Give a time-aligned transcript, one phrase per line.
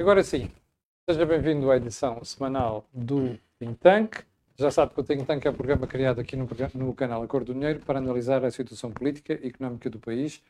[0.00, 0.48] Agora sim,
[1.10, 4.18] seja bem-vindo à edição semanal do Think Tank.
[4.56, 7.46] Já sabe que o Think Tank é um programa criado aqui no, no canal Acordo
[7.46, 10.40] do Dinheiro para analisar a situação política e económica do país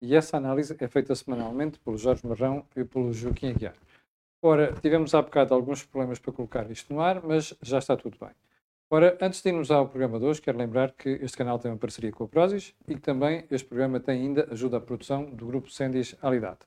[0.00, 3.74] e essa análise é feita semanalmente pelo Jorge Marrão e pelo Joaquim Aguiar.
[4.40, 8.16] Ora, tivemos há bocado alguns problemas para colocar isto no ar, mas já está tudo
[8.18, 8.30] bem.
[8.88, 11.76] Ora, antes de irmos ao programa de hoje, quero lembrar que este canal tem uma
[11.76, 15.44] parceria com a Prozis e que também este programa tem ainda ajuda à produção do
[15.44, 16.60] grupo Sendis Alidade.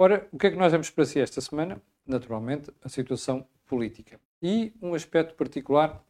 [0.00, 1.82] Ora, o que é que nós vamos para si esta semana?
[2.06, 4.20] Naturalmente, a situação política.
[4.40, 6.00] E um aspecto particular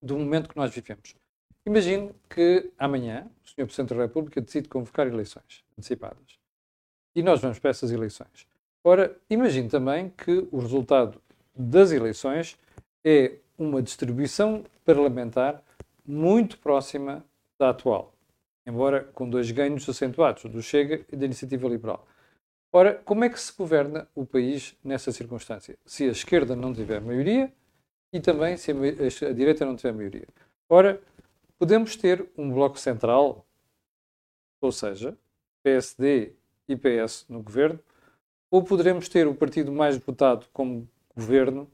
[0.00, 1.16] do momento que nós vivemos.
[1.66, 3.66] Imagine que amanhã o Sr.
[3.66, 6.38] Presidente da República decide convocar eleições antecipadas.
[7.12, 8.46] E nós vamos para essas eleições.
[8.84, 11.20] Ora, imagine também que o resultado
[11.52, 12.56] das eleições
[13.04, 15.60] é uma distribuição parlamentar
[16.06, 17.24] muito próxima
[17.58, 18.14] da atual,
[18.64, 22.06] embora com dois ganhos acentuados, do Chega e da Iniciativa Liberal.
[22.72, 25.76] Ora, como é que se governa o país nessa circunstância?
[25.84, 27.52] Se a esquerda não tiver maioria
[28.12, 30.28] e também se a, direita não tiver maioria.
[30.68, 31.00] Ora,
[31.58, 33.44] podemos ter um bloco central,
[34.60, 35.18] ou seja,
[35.64, 36.32] PSD
[36.68, 37.80] e PS no governo,
[38.48, 41.68] ou poderemos ter o partido mais votado como governo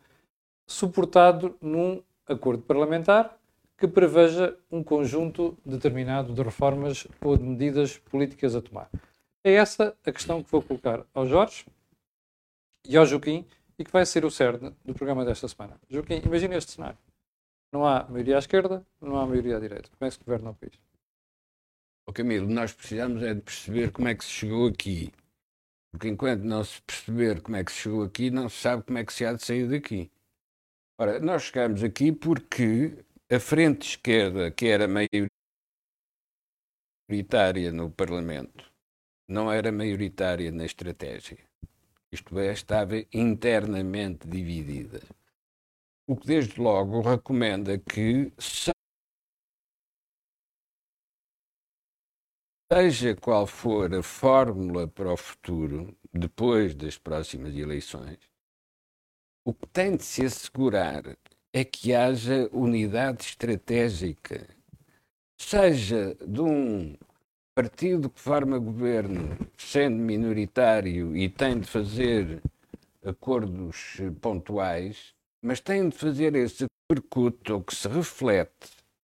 [0.66, 3.38] suportado num acordo parlamentar
[3.76, 8.90] que preveja um conjunto determinado de reformas ou de medidas políticas a tomar.
[9.46, 11.64] É essa a questão que vou colocar ao Jorge
[12.84, 13.46] e ao Joaquim
[13.78, 15.80] e que vai ser o cerne do programa desta semana.
[15.88, 16.98] Joaquim, imagina este cenário.
[17.72, 19.88] Não há maioria à esquerda, não há maioria à direita.
[19.96, 20.74] Como é que se governa o país?
[22.12, 25.12] Camilo, nós precisamos é de perceber como é que se chegou aqui.
[25.92, 28.98] Porque enquanto não se perceber como é que se chegou aqui, não se sabe como
[28.98, 30.10] é que se há de sair daqui.
[30.98, 34.88] Ora, nós chegamos aqui porque a frente esquerda, que era
[37.08, 38.74] maioritária no Parlamento,
[39.28, 41.38] não era maioritária na estratégia.
[42.12, 45.02] Isto é, estava internamente dividida.
[46.06, 48.32] O que desde logo recomenda que
[52.72, 58.18] seja qual for a fórmula para o futuro, depois das próximas eleições,
[59.44, 61.16] o que tem de se assegurar
[61.52, 64.48] é que haja unidade estratégica,
[65.40, 66.96] seja de um
[67.56, 72.42] partido que forma governo, sendo minoritário e tem de fazer
[73.02, 78.52] acordos pontuais, mas tem de fazer esse percuto ou que se reflete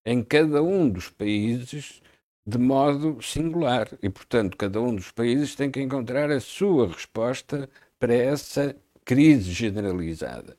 [0.04, 2.02] em cada um dos países
[2.46, 3.88] de modo singular.
[4.02, 9.50] E, portanto, cada um dos países tem que encontrar a sua resposta para essa crise
[9.50, 10.58] generalizada.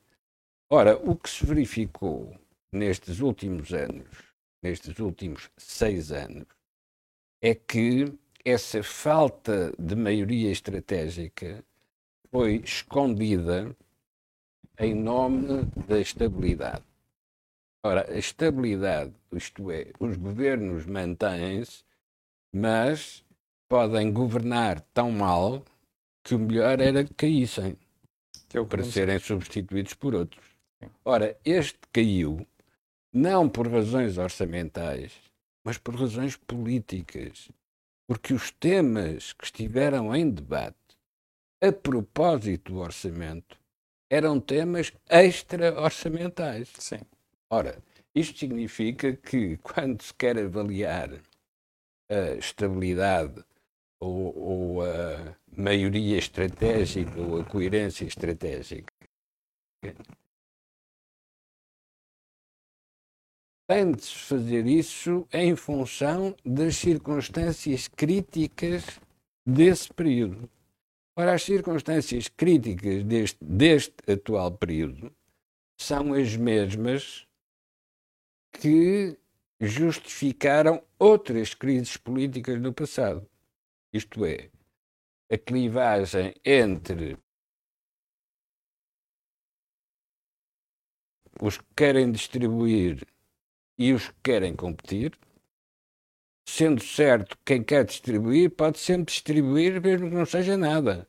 [0.68, 2.34] Ora, o que se verificou
[2.72, 4.08] nestes últimos anos,
[4.60, 6.53] nestes últimos seis anos,
[7.44, 8.10] é que
[8.42, 11.62] essa falta de maioria estratégica
[12.30, 13.76] foi escondida
[14.78, 16.82] em nome da estabilidade.
[17.84, 21.84] Ora, a estabilidade, isto é, os governos mantêm-se,
[22.50, 23.22] mas
[23.68, 25.62] podem governar tão mal
[26.22, 27.76] que o melhor era que caíssem
[28.48, 30.46] que é para serem substituídos por outros.
[31.04, 32.46] Ora, este caiu
[33.12, 35.12] não por razões orçamentais,
[35.64, 37.50] mas por razões políticas.
[38.06, 40.76] Porque os temas que estiveram em debate
[41.62, 43.58] a propósito do orçamento
[44.10, 46.70] eram temas extra-orçamentais.
[46.78, 47.00] Sim.
[47.48, 47.82] Ora,
[48.14, 51.10] isto significa que quando se quer avaliar
[52.10, 53.42] a estabilidade
[53.98, 58.92] ou, ou a maioria estratégica ou a coerência estratégica,
[63.98, 69.00] se fazer isso em função das circunstâncias críticas
[69.46, 70.50] desse período.
[71.16, 75.14] Ora, as circunstâncias críticas deste, deste atual período
[75.80, 77.26] são as mesmas
[78.52, 79.16] que
[79.60, 83.26] justificaram outras crises políticas do passado.
[83.92, 84.50] Isto é,
[85.30, 87.16] a clivagem entre
[91.40, 93.06] os que querem distribuir
[93.78, 95.18] e os que querem competir,
[96.46, 101.08] sendo certo que quem quer distribuir pode sempre distribuir mesmo que não seja nada.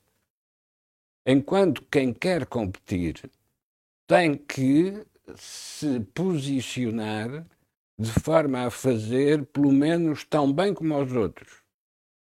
[1.25, 3.29] Enquanto quem quer competir
[4.07, 7.45] tem que se posicionar
[7.97, 11.63] de forma a fazer pelo menos tão bem como os outros.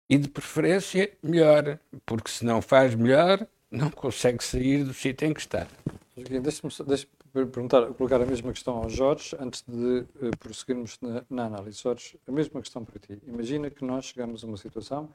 [0.09, 5.33] E de preferência melhor, porque se não faz melhor, não consegue sair do sítio em
[5.33, 5.67] que está.
[6.15, 11.46] Deixe-me deixe perguntar, colocar a mesma questão ao Jorge antes de uh, prosseguirmos na, na,
[11.46, 11.81] análise.
[11.81, 13.19] Jorge, a mesma questão para ti.
[13.26, 15.08] Imagina que nós chegamos a uma situação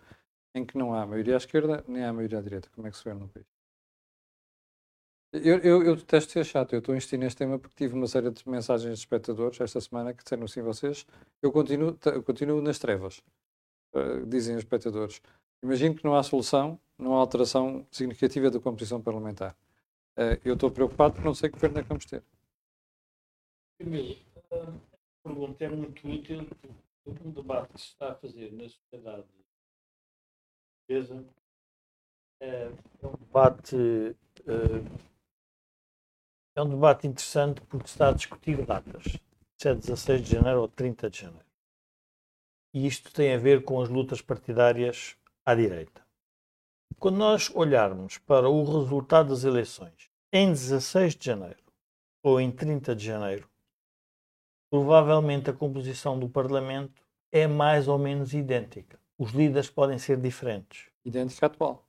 [0.55, 2.69] em que não há maioria à esquerda nem há maioria à direita.
[2.73, 3.45] Como é que se vê no país?
[5.31, 8.07] Eu, eu, eu detesto ser chato, eu estou a insistir neste tema porque tive uma
[8.07, 11.05] série de mensagens de espectadores esta semana que disseram assim vocês,
[11.41, 13.21] eu continuo, continuo nas trevas,
[13.93, 15.21] uh, dizem os espectadores.
[15.61, 19.55] Imagino que não há solução, não há alteração significativa da composição parlamentar.
[20.17, 22.23] Uh, eu estou preocupado porque não sei que governo é que vamos ter.
[23.79, 24.17] Camilo,
[24.51, 26.47] a pergunta é muito útil
[27.03, 29.27] porque o debate que se está a fazer na sociedade
[30.87, 31.25] portuguesa
[32.41, 32.67] é
[33.03, 34.15] um debate
[36.55, 39.03] é um debate interessante porque está a discutir datas,
[39.59, 41.45] se é 16 de janeiro ou 30 de janeiro.
[42.73, 45.15] E isto tem a ver com as lutas partidárias
[45.45, 46.06] à direita.
[46.99, 51.59] Quando nós olharmos para o resultado das eleições em 16 de janeiro
[52.23, 53.47] ou em 30 de janeiro,
[54.69, 57.01] provavelmente a composição do Parlamento
[57.31, 58.99] é mais ou menos idêntica.
[59.17, 60.87] Os líderes podem ser diferentes.
[61.05, 61.85] Idêntica à atual.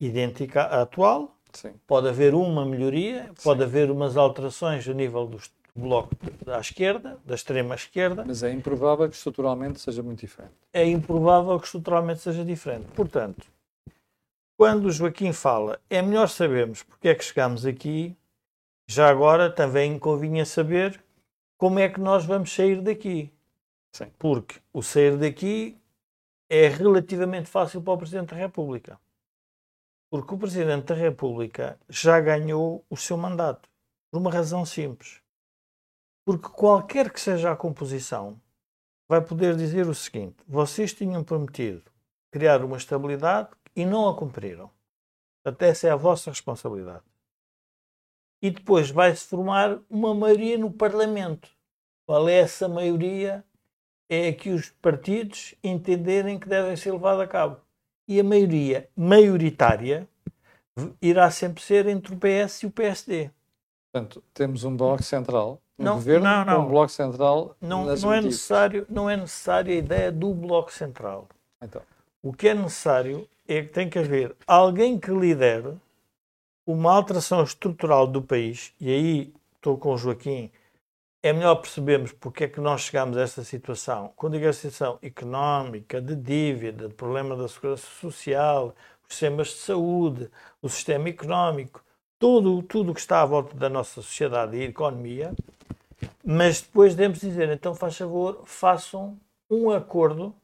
[0.00, 1.74] Idêntica à atual, Sim.
[1.86, 3.66] Pode haver uma melhoria, pode Sim.
[3.66, 5.38] haver umas alterações a nível do
[5.74, 6.14] bloco
[6.44, 8.24] da esquerda, da extrema esquerda.
[8.26, 10.54] Mas é improvável que estruturalmente seja muito diferente.
[10.72, 12.86] É improvável que estruturalmente seja diferente.
[12.94, 13.46] Portanto,
[14.62, 18.16] quando o Joaquim fala, é melhor sabermos porque é que chegamos aqui,
[18.88, 21.02] já agora também convinha saber
[21.58, 23.34] como é que nós vamos sair daqui.
[23.92, 24.12] Sim.
[24.20, 25.76] Porque o sair daqui
[26.48, 29.00] é relativamente fácil para o Presidente da República.
[30.08, 33.68] Porque o Presidente da República já ganhou o seu mandato.
[34.12, 35.20] Por uma razão simples.
[36.24, 38.40] Porque qualquer que seja a composição,
[39.08, 41.82] vai poder dizer o seguinte: vocês tinham prometido
[42.30, 44.70] criar uma estabilidade e não a cumpriram.
[45.44, 47.04] Até essa é a vossa responsabilidade.
[48.40, 51.48] E depois vai-se formar uma maioria no Parlamento.
[52.06, 53.44] Qual é essa maioria?
[54.08, 57.60] É que os partidos entenderem que devem ser levados a cabo
[58.06, 60.06] e a maioria maioritária
[61.00, 63.30] irá sempre ser entre o PS e o PSD.
[63.90, 66.66] Portanto, temos um bloco central, um não, governo não, não.
[66.66, 67.56] um bloco central.
[67.60, 71.28] Não, não é necessário, não é necessário a ideia do bloco central.
[71.62, 71.82] Então.
[72.22, 75.76] O que é necessário é que tem que haver alguém que lidere
[76.66, 80.50] uma alteração estrutural do país, e aí estou com o Joaquim,
[81.22, 84.12] é melhor percebermos porque é que nós chegamos a esta situação.
[84.16, 88.74] Quando digo a situação económica, de dívida, de problema da segurança social,
[89.08, 90.30] os sistemas de saúde,
[90.60, 91.84] o sistema económico,
[92.18, 95.32] tudo tudo que está à volta da nossa sociedade e economia,
[96.24, 99.18] mas depois devemos dizer, então faz favor, façam
[99.50, 100.34] um acordo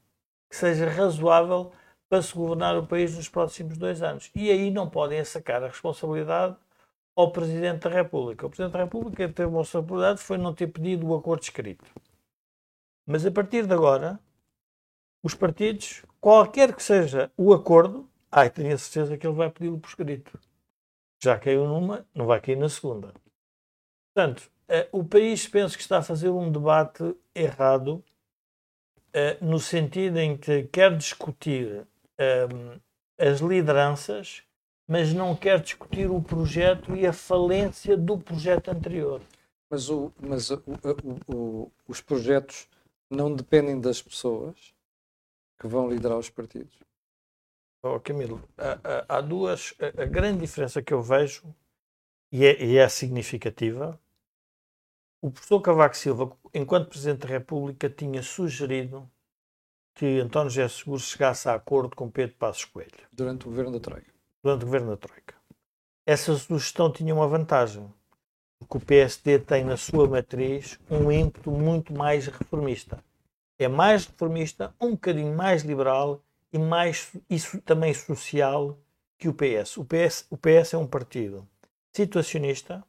[0.51, 1.73] que seja razoável
[2.09, 4.31] para se governar o país nos próximos dois anos.
[4.35, 6.57] E aí não podem sacar a responsabilidade
[7.15, 8.47] ao Presidente da República.
[8.47, 11.85] O Presidente da República teve uma responsabilidade foi não ter pedido o acordo escrito.
[13.07, 14.21] Mas a partir de agora,
[15.23, 19.79] os partidos, qualquer que seja o acordo, ai, tenho a certeza que ele vai pedi-lo
[19.79, 20.39] por escrito.
[21.23, 23.13] Já caiu numa, não vai cair na segunda.
[24.15, 28.05] Portanto, eh, o país penso que está a fazer um debate errado
[29.13, 31.87] eh, no sentido em que quer discutir
[32.19, 32.79] ehm,
[33.19, 34.43] as lideranças
[34.89, 39.21] mas não quer discutir o projeto e a falência do projeto anterior.
[39.71, 40.63] Mas, o, mas o,
[41.29, 42.67] o, os projetos
[43.11, 44.75] não dependem das pessoas
[45.61, 46.75] que vão liderar os partidos?
[47.83, 49.75] Oh, Camilo, há, há duas.
[49.79, 51.55] A, a, grande diferença que eu vejo,
[52.33, 54.01] e é, e é significativa,
[55.21, 59.09] o professor Cavaco Silva, enquanto Presidente da República, tinha sugerido
[59.99, 63.07] que António José Seguro chegasse a acordo com Pedro Passos Coelho.
[63.13, 65.35] Durante o governo da Troika durante o governo da Troika.
[66.07, 67.87] Essa sugestão tinha uma vantagem,
[68.59, 73.03] porque o PSD tem na sua matriz um ímpeto muito mais reformista.
[73.59, 78.79] É mais reformista, um bocadinho mais liberal e mais isso também social
[79.19, 79.77] que o PS.
[79.77, 81.47] O PS, o PS é um partido
[81.93, 82.83] situacionista,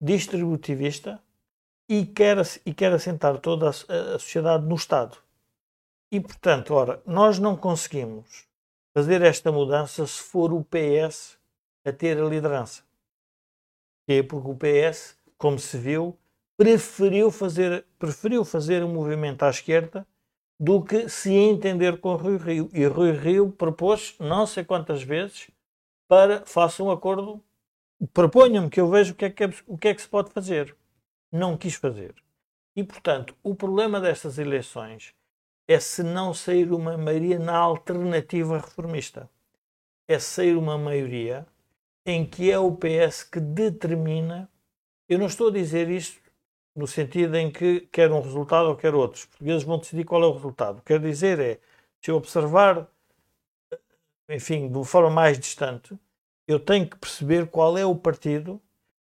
[0.00, 1.22] distributivista
[1.88, 5.16] e quer, e quer assentar toda a, a sociedade no Estado.
[6.12, 8.48] E, portanto, ora, nós não conseguimos
[8.92, 11.38] fazer esta mudança se for o PS
[11.84, 12.82] a ter a liderança.
[14.08, 16.18] É porque o PS, como se viu,
[16.56, 20.06] preferiu fazer, preferiu fazer um movimento à esquerda
[20.58, 22.68] do que se entender com Rui Rio.
[22.74, 25.48] E Rui Rio propôs não sei quantas vezes
[26.08, 27.40] para faça um acordo,
[28.12, 30.30] proponham-me que eu veja o que, é que é, o que é que se pode
[30.32, 30.76] fazer.
[31.32, 32.14] Não quis fazer.
[32.74, 35.14] E, portanto, o problema destas eleições
[35.70, 39.30] é se não sair uma maioria na alternativa reformista.
[40.08, 41.46] É sair uma maioria
[42.04, 44.50] em que é o PS que determina.
[45.08, 46.20] Eu não estou a dizer isto
[46.74, 49.22] no sentido em que quer um resultado ou quer outros.
[49.22, 50.82] Os portugueses vão decidir qual é o resultado.
[50.84, 51.60] Quero dizer é,
[52.02, 52.88] se eu observar,
[54.28, 55.96] enfim, de uma forma mais distante,
[56.48, 58.60] eu tenho que perceber qual é o partido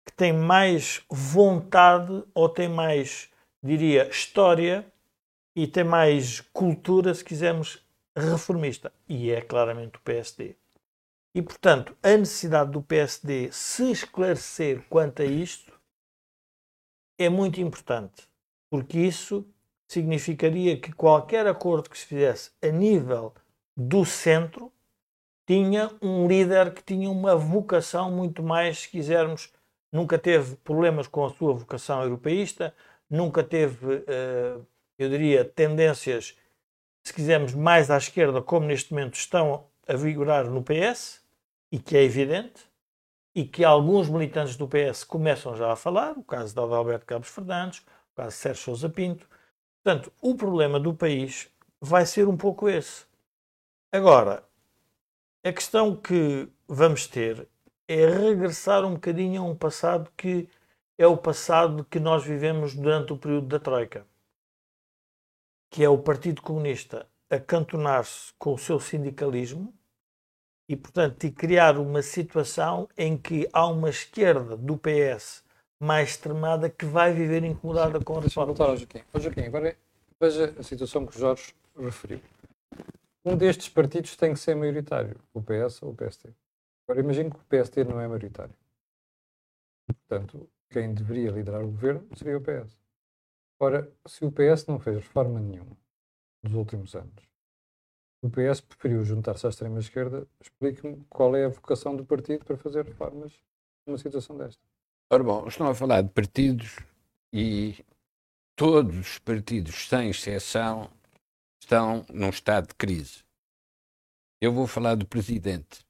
[0.05, 3.31] que tem mais vontade ou tem mais,
[3.63, 4.92] diria, história
[5.55, 7.85] e tem mais cultura, se quisermos,
[8.17, 8.93] reformista.
[9.09, 10.57] E é claramente o PSD.
[11.35, 15.73] E, portanto, a necessidade do PSD se esclarecer quanto a isto
[17.19, 18.29] é muito importante,
[18.71, 19.47] porque isso
[19.91, 23.35] significaria que qualquer acordo que se fizesse a nível
[23.77, 24.73] do centro
[25.47, 29.53] tinha um líder que tinha uma vocação muito mais, se quisermos,
[29.93, 32.75] nunca teve problemas com a sua vocação europeísta,
[33.09, 34.59] nunca teve, eh,
[35.03, 36.37] eu diria, tendências,
[37.05, 41.21] se quisermos, mais à esquerda, como neste momento estão a vigorar no PS,
[41.71, 42.71] e que é evidente,
[43.35, 47.29] e que alguns militantes do PS começam já a falar, o caso de Adalberto Cabos
[47.29, 47.79] Fernandes,
[48.13, 49.27] o caso de Sérgio Sousa Pinto.
[49.83, 51.49] Portanto, o problema do país
[51.81, 53.05] vai ser um pouco esse.
[53.91, 54.45] Agora,
[55.45, 57.49] a questão que vamos ter
[57.89, 60.49] é regressar um bocadinho a um passado que
[60.97, 64.07] é o passado que nós vivemos durante o período da Troika,
[65.73, 69.75] que é o Partido Comunista acantonar-se com o seu sindicalismo
[70.69, 75.43] e, portanto, de criar uma situação em que há uma esquerda do PS
[75.81, 78.47] mais extremada que vai viver incomodada Sim, com a reforma.
[78.55, 79.01] voltar ao Joaquim.
[79.13, 79.77] Ô, Joaquim, agora
[80.21, 82.21] veja a situação que o Jorge referiu
[83.25, 86.29] um destes partidos tem que ser maioritário, o PS ou o PST.
[86.85, 88.55] Agora imagino que o PST não é maioritário.
[89.87, 92.82] Portanto, quem deveria liderar o governo seria o PS.
[93.63, 95.79] Ora, se o PS não fez reforma nenhuma
[96.43, 97.15] nos últimos anos,
[98.21, 102.85] o PS preferiu juntar-se à extrema-esquerda, explique-me qual é a vocação do partido para fazer
[102.85, 103.33] reformas
[103.87, 104.61] numa situação desta.
[105.09, 106.77] Ora bom, estão a falar de partidos
[107.33, 107.85] e
[108.57, 110.91] todos os partidos, sem exceção,
[111.63, 113.23] estão num estado de crise.
[114.41, 115.87] Eu vou falar do presidente,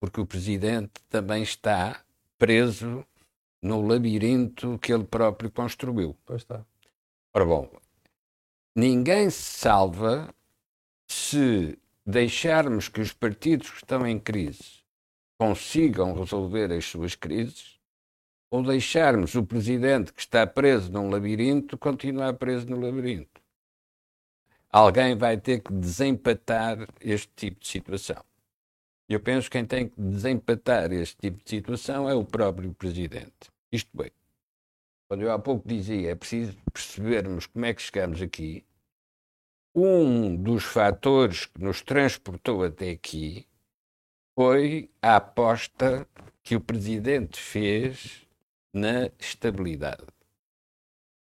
[0.00, 2.02] porque o presidente também está
[2.38, 3.06] preso
[3.60, 6.16] no labirinto que ele próprio construiu.
[6.24, 6.64] Pois está.
[7.34, 7.70] Ora bom,
[8.76, 10.34] ninguém se salva
[11.08, 14.82] se deixarmos que os partidos que estão em crise
[15.38, 17.78] consigam resolver as suas crises
[18.50, 23.42] ou deixarmos o presidente que está preso num labirinto continuar preso no labirinto
[24.72, 28.24] alguém vai ter que desempatar este tipo de situação.
[29.06, 33.52] Eu penso que quem tem que desempatar este tipo de situação é o próprio Presidente.
[33.70, 34.10] Isto bem,
[35.12, 38.64] quando eu há pouco dizia é preciso percebermos como é que chegamos aqui,
[39.74, 43.46] um dos fatores que nos transportou até aqui
[44.34, 46.08] foi a aposta
[46.42, 48.26] que o Presidente fez
[48.72, 50.06] na estabilidade.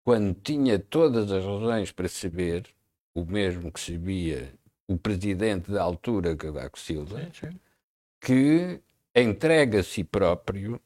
[0.05, 2.67] Quando tinha todas as razões para saber
[3.15, 4.53] o mesmo que sabia
[4.89, 7.31] o presidente da altura, Cavaco Silva,
[8.21, 8.81] que
[9.15, 10.83] entrega a si próprio,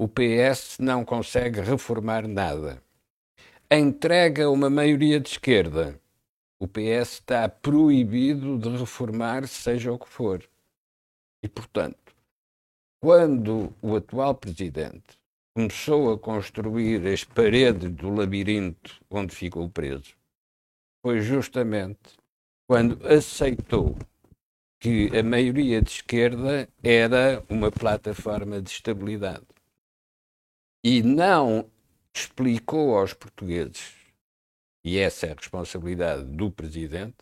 [0.00, 2.82] o PS não consegue reformar nada.
[3.70, 6.00] Entrega uma maioria de esquerda.
[6.58, 10.42] O PS está proibido de reformar, seja o que for.
[11.44, 12.16] E, portanto,
[12.98, 15.18] quando o atual presidente
[15.54, 20.16] começou a construir as paredes do labirinto onde ficou preso,
[21.04, 22.16] foi justamente
[22.66, 23.98] quando aceitou
[24.80, 29.59] que a maioria de esquerda era uma plataforma de estabilidade
[30.82, 31.68] e não
[32.14, 33.94] explicou aos portugueses,
[34.84, 37.16] e essa é a responsabilidade do presidente,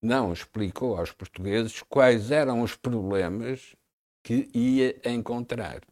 [0.00, 3.74] não explicou aos portugueses quais eram os problemas
[4.22, 5.82] que ia encontrar.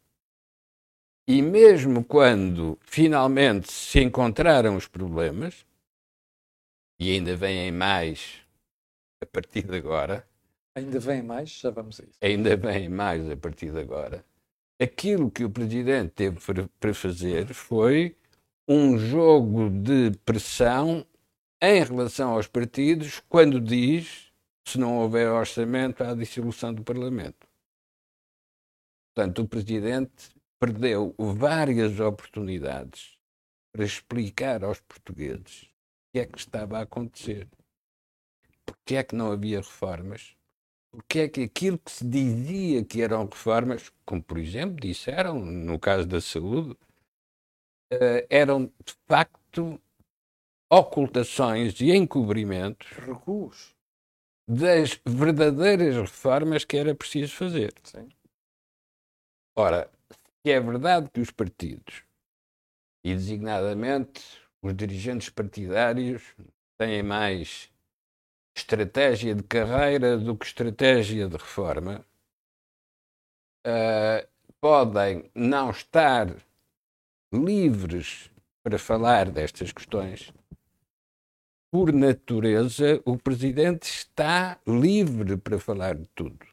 [1.26, 5.66] E mesmo quando finalmente se encontraram os problemas,
[6.98, 8.40] e ainda vêm mais
[9.20, 10.26] a partir de agora.
[10.74, 11.50] Ainda vêm mais?
[11.50, 12.18] Já vamos a isso.
[12.20, 14.24] Ainda vêm mais a partir de agora.
[14.80, 16.38] Aquilo que o Presidente teve
[16.78, 18.16] para fazer foi
[18.68, 21.04] um jogo de pressão
[21.60, 24.32] em relação aos partidos quando diz
[24.64, 27.48] se não houver orçamento há dissolução do Parlamento.
[29.12, 30.30] Portanto, o Presidente
[30.60, 33.18] perdeu várias oportunidades
[33.72, 35.68] para explicar aos portugueses
[36.12, 37.48] que é que estava a acontecer.
[38.64, 40.36] Porque é que não havia reformas?
[40.98, 45.78] Porque é que aquilo que se dizia que eram reformas, como por exemplo disseram no
[45.78, 46.72] caso da saúde,
[47.92, 49.80] uh, eram de facto
[50.68, 53.76] ocultações e encobrimentos recuos
[54.48, 57.72] das verdadeiras reformas que era preciso fazer.
[57.84, 58.08] Sim.
[59.56, 59.88] Ora,
[60.44, 62.02] se é verdade que os partidos,
[63.04, 64.20] e designadamente
[64.60, 66.34] os dirigentes partidários
[66.76, 67.70] têm mais
[68.58, 72.04] estratégia de carreira do que estratégia de reforma,
[73.66, 74.28] uh,
[74.60, 76.34] podem não estar
[77.32, 78.30] livres
[78.62, 80.32] para falar destas questões,
[81.70, 86.46] por natureza, o presidente está livre para falar de tudo.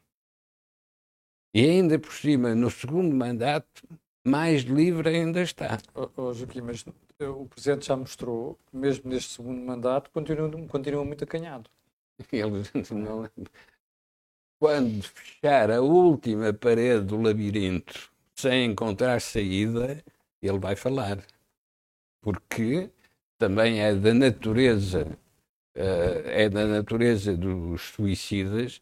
[1.54, 3.82] E ainda por cima, no segundo mandato,
[4.26, 5.78] mais livre ainda está.
[5.94, 6.84] Oh, oh, Joaquim, mas
[7.18, 11.70] o presidente já mostrou, mesmo neste segundo mandato, continua, continua muito acanhado.
[12.32, 13.28] Ele não,
[14.58, 20.02] quando fechar a última parede do labirinto sem encontrar saída,
[20.42, 21.22] ele vai falar.
[22.22, 22.90] Porque
[23.38, 25.06] também é da natureza,
[25.76, 28.80] uh, é da natureza dos suicidas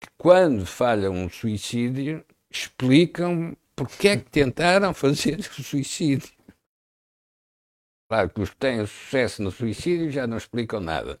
[0.00, 6.32] que quando falha um suicídio explicam porque é que tentaram fazer o suicídio.
[8.08, 11.20] Claro que os que têm sucesso no suicídio já não explicam nada.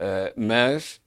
[0.00, 1.00] Uh, mas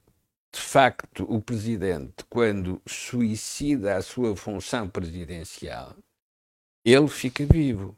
[0.53, 5.95] de facto, o presidente, quando suicida a sua função presidencial,
[6.83, 7.95] ele fica vivo.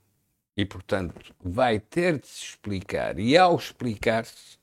[0.56, 3.18] E, portanto, vai ter de se explicar.
[3.18, 4.60] E, ao explicar-se,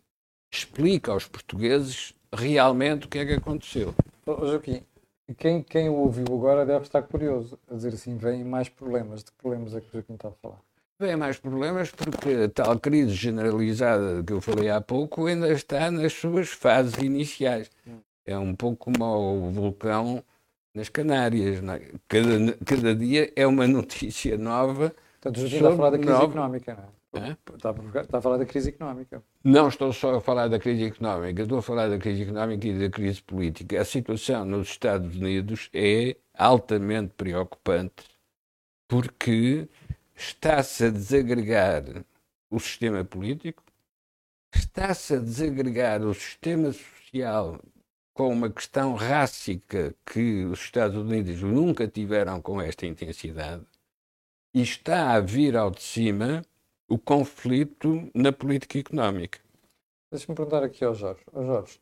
[0.52, 3.92] explica aos portugueses realmente o que é que aconteceu.
[4.24, 4.84] Oh, Joaquim,
[5.36, 7.58] quem, quem o ouviu agora deve estar curioso.
[7.68, 9.24] A dizer assim, vêm mais problemas.
[9.24, 10.60] De que problemas é que o Joaquim está a falar?
[11.00, 15.90] Vem mais problemas porque a tal crise generalizada que eu falei há pouco ainda está
[15.90, 17.70] nas suas fases iniciais.
[18.26, 20.22] É um pouco como o vulcão
[20.74, 21.62] nas Canárias.
[21.62, 21.92] É?
[22.06, 24.94] Cada, cada dia é uma notícia nova.
[25.22, 26.24] Portanto, está a falar da crise nova...
[26.26, 27.36] económica, não é?
[27.54, 29.22] Está, a, está a falar da crise económica.
[29.42, 32.78] Não estou só a falar da crise económica, estou a falar da crise económica e
[32.78, 33.80] da crise política.
[33.80, 38.04] A situação nos Estados Unidos é altamente preocupante
[38.86, 39.66] porque
[40.20, 42.04] está-se a desagregar
[42.50, 43.62] o sistema político,
[44.54, 47.58] está-se a desagregar o sistema social
[48.12, 53.64] com uma questão rássica que os Estados Unidos nunca tiveram com esta intensidade,
[54.52, 56.42] e está a vir ao de cima
[56.88, 59.38] o conflito na política económica.
[60.10, 61.22] Deixa-me perguntar aqui ao Jorge.
[61.32, 61.80] Ao Jorge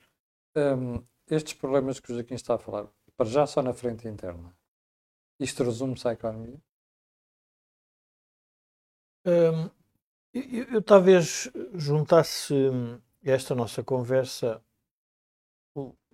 [0.56, 2.86] um, estes problemas que o Joaquim está a falar,
[3.16, 4.54] para já só na frente interna,
[5.40, 6.60] isto resume-se à economia?
[9.28, 9.68] Hum,
[10.32, 12.54] eu, eu, talvez juntasse
[13.22, 14.64] esta nossa conversa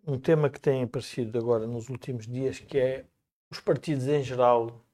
[0.05, 3.07] um tema que tem aparecido agora nos últimos dias, que é
[3.49, 4.85] os partidos em geral,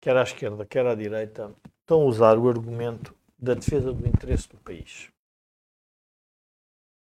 [0.00, 4.48] quer à esquerda, quer à direita, estão a usar o argumento da defesa do interesse
[4.48, 5.12] do país.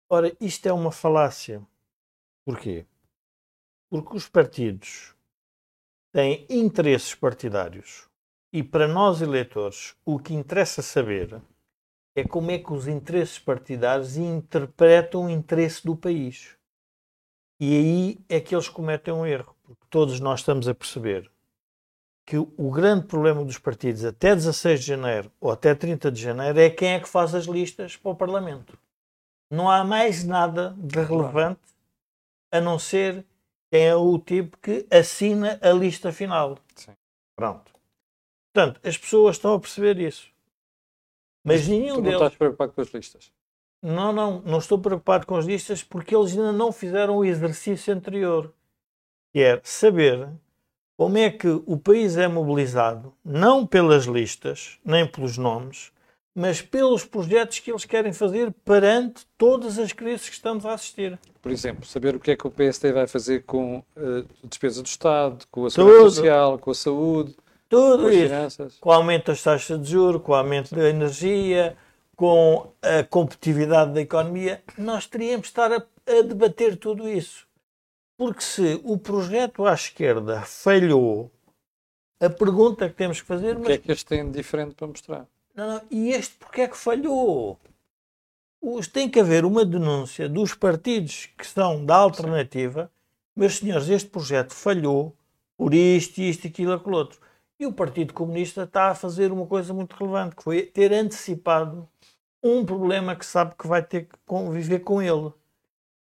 [0.09, 1.67] Ora, isto é uma falácia.
[2.45, 2.87] Porquê?
[3.91, 5.17] Porque os partidos
[6.13, 8.12] têm interesses partidários
[8.53, 11.41] e para nós eleitores, o que interessa saber
[12.15, 16.57] é como é que os interesses partidários interpretam o interesse do país.
[17.59, 21.31] E aí é que eles cometem um erro, porque todos nós estamos a perceber
[22.27, 26.61] que o grande problema dos partidos até 16 de janeiro ou até 30 de janeiro
[26.61, 28.79] é quem é que faz as listas para o Parlamento.
[29.51, 31.61] Não há mais nada de relevante
[32.51, 33.25] a não ser
[33.71, 36.59] quem é o tipo que assina a lista final.
[36.75, 36.93] Sim.
[37.35, 37.72] Pronto.
[38.53, 40.29] Portanto, as pessoas estão a perceber isso.
[41.45, 42.17] Mas, Mas nenhum tu não deles.
[42.17, 43.33] estás preocupado com as listas?
[43.83, 47.93] Não, não, não estou preocupado com as listas porque eles ainda não fizeram o exercício
[47.93, 48.53] anterior.
[49.33, 50.29] Que é saber
[50.97, 55.91] como é que o país é mobilizado, não pelas listas, nem pelos nomes,
[56.35, 61.19] mas pelos projetos que eles querem fazer perante todas as crises que estamos a assistir.
[61.41, 64.83] Por exemplo, saber o que é que o PSD vai fazer com uh, a despesa
[64.83, 67.37] do Estado, com a segurança social, com a saúde,
[67.73, 68.29] tudo isso.
[68.29, 68.79] Finanças.
[68.79, 71.75] Com o aumento das taxas de juros, com o aumento da energia,
[72.15, 77.47] com a competitividade da economia, nós teríamos de estar a, a debater tudo isso.
[78.19, 81.31] Porque se o projeto à esquerda falhou,
[82.21, 83.57] a pergunta que temos que fazer...
[83.57, 85.27] O que é que este tem de diferente para mostrar?
[85.55, 87.59] Não, não, e este porque é que falhou?
[88.61, 92.91] Os, tem que haver uma denúncia dos partidos que são da alternativa.
[93.35, 95.17] Meus senhores, este projeto falhou
[95.57, 97.19] por isto, isto, aquilo, aquilo outro.
[97.63, 101.89] E o Partido Comunista está a fazer uma coisa muito relevante, que foi ter antecipado
[102.43, 105.33] um problema que sabe que vai ter que conviver com ele,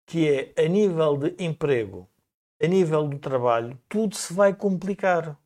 [0.04, 2.06] que é a nível de emprego,
[2.62, 5.38] a nível do trabalho, tudo se vai complicar.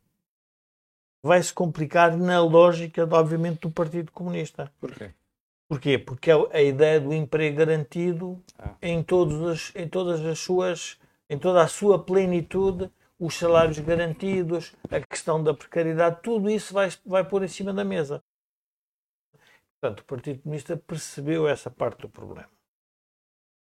[1.23, 4.73] Vai se complicar na lógica, obviamente, do Partido Comunista.
[4.81, 5.11] Porquê?
[5.69, 5.99] Porquê?
[5.99, 8.75] Porque é a ideia do emprego garantido ah.
[8.83, 10.99] em, todos as, em todas as suas,
[11.31, 12.91] em toda a sua plenitude
[13.25, 17.85] os salários garantidos, a questão da precariedade, tudo isso vai, vai pôr em cima da
[17.85, 18.21] mesa.
[19.81, 22.51] Portanto, o Partido Comunista percebeu essa parte do problema.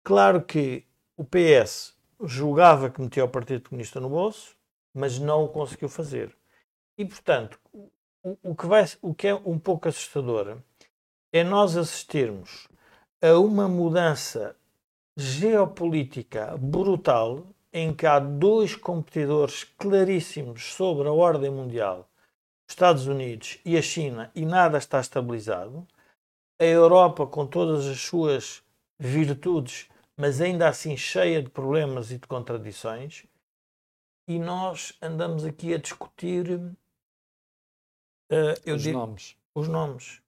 [0.03, 0.85] Claro que
[1.17, 4.55] o PS julgava que metia o Partido Comunista no bolso,
[4.93, 6.37] mas não o conseguiu fazer.
[6.95, 7.89] E, portanto, o,
[8.43, 10.59] o, que vai, o que é um pouco assustador
[11.33, 12.67] é nós assistirmos
[13.19, 14.55] a uma mudança
[15.17, 22.09] geopolítica brutal em que há dois competidores claríssimos sobre a ordem mundial,
[22.67, 25.87] os Estados Unidos e a China, e nada está estabilizado.
[26.59, 28.63] A Europa, com todas as suas
[28.97, 33.25] virtudes, mas ainda assim cheia de problemas e de contradições,
[34.27, 36.51] e nós andamos aqui a discutir
[38.31, 39.37] uh, os nomes.
[39.55, 40.21] Os nomes.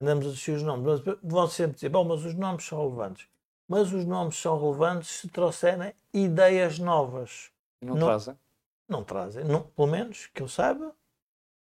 [0.00, 1.02] Andamos a discutir os nomes.
[1.22, 3.28] Vão sempre dizer, bom, mas os nomes são relevantes.
[3.72, 7.50] Mas os nomes são relevantes se trouxerem ideias novas.
[7.80, 8.38] Não, não trazem?
[8.86, 9.44] Não trazem.
[9.44, 10.94] Não, pelo menos que eu saiba,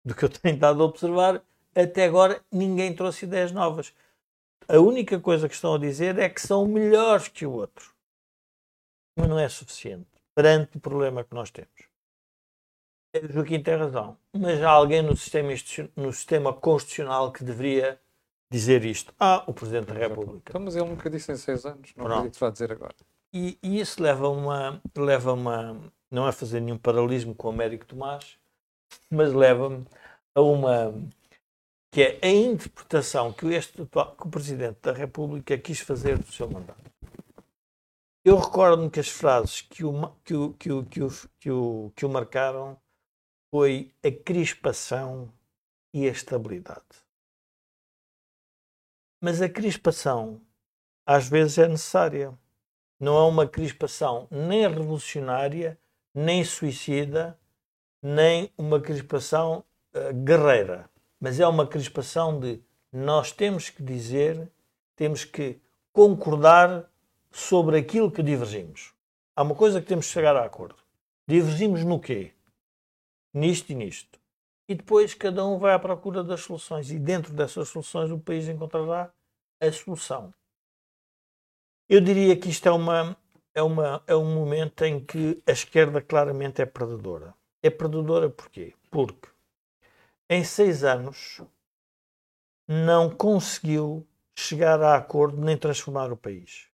[0.04, 1.39] do que eu tenho estado a observar,
[1.76, 3.93] até agora ninguém trouxe ideias novas.
[4.67, 7.93] A única coisa que estão a dizer é que são melhores que o outro.
[9.15, 11.69] Mas não é suficiente perante o problema que nós temos.
[13.24, 15.50] O Joaquim tem razão, mas há alguém no sistema,
[15.95, 18.02] no sistema constitucional que deveria
[18.51, 19.13] dizer isto.
[19.19, 20.49] Ah, o Presidente da República.
[20.49, 22.95] Então, mas ele nunca disse em seis anos, não acredito que vai dizer agora.
[23.33, 27.85] E, e, isso leva uma, leva uma, não é fazer nenhum paralelismo com o Américo
[27.85, 28.39] Tomás,
[29.09, 29.85] mas leva-me
[30.33, 30.93] a uma,
[31.91, 36.49] que é a interpretação que, este, que o Presidente da República quis fazer do seu
[36.49, 36.89] mandato.
[38.25, 41.09] Eu recordo-me que as frases que o, que, o, que, o, que, o,
[41.39, 42.77] que, o, que o marcaram
[43.51, 45.31] foi a crispação
[45.93, 47.09] e a estabilidade.
[49.21, 50.41] Mas a crispação
[51.05, 52.38] às vezes é necessária.
[52.99, 55.79] Não é uma crispação nem revolucionária,
[56.13, 57.38] nem suicida,
[58.01, 60.89] nem uma crispação uh, guerreira.
[61.19, 64.51] Mas é uma crispação de nós temos que dizer,
[64.95, 65.60] temos que
[65.91, 66.89] concordar
[67.32, 68.93] sobre aquilo que divergimos.
[69.36, 70.77] Há uma coisa que temos que chegar a acordo.
[71.27, 72.34] Divergimos no quê?
[73.34, 74.18] Nisto e nisto.
[74.69, 76.91] E depois cada um vai à procura das soluções.
[76.91, 79.12] E dentro dessas soluções o país encontrará
[79.60, 80.34] a solução.
[81.89, 83.17] Eu diria que isto é, uma,
[83.53, 87.34] é, uma, é um momento em que a esquerda claramente é perdedora.
[87.63, 88.75] É perdedora porquê?
[88.91, 89.27] Porque
[90.29, 91.41] em seis anos
[92.67, 96.69] não conseguiu chegar a acordo nem transformar o país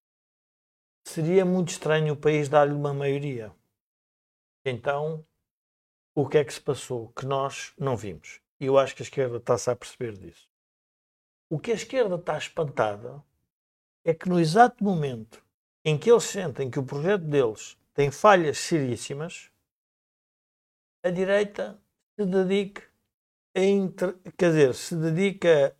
[1.05, 3.53] seria muito estranho o país dar-lhe uma maioria.
[4.65, 5.23] Então,
[6.15, 8.39] o que é que se passou que nós não vimos?
[8.59, 10.49] E eu acho que a esquerda está-se a perceber disso.
[11.49, 13.21] O que a esquerda está espantada
[14.03, 15.43] é que no exato momento
[15.83, 19.51] em que eles sentem que o projeto deles tem falhas seríssimas,
[21.03, 21.79] a direita
[22.17, 22.81] se dedica
[23.53, 24.15] a inter...
[24.37, 25.75] quer dizer, se dedica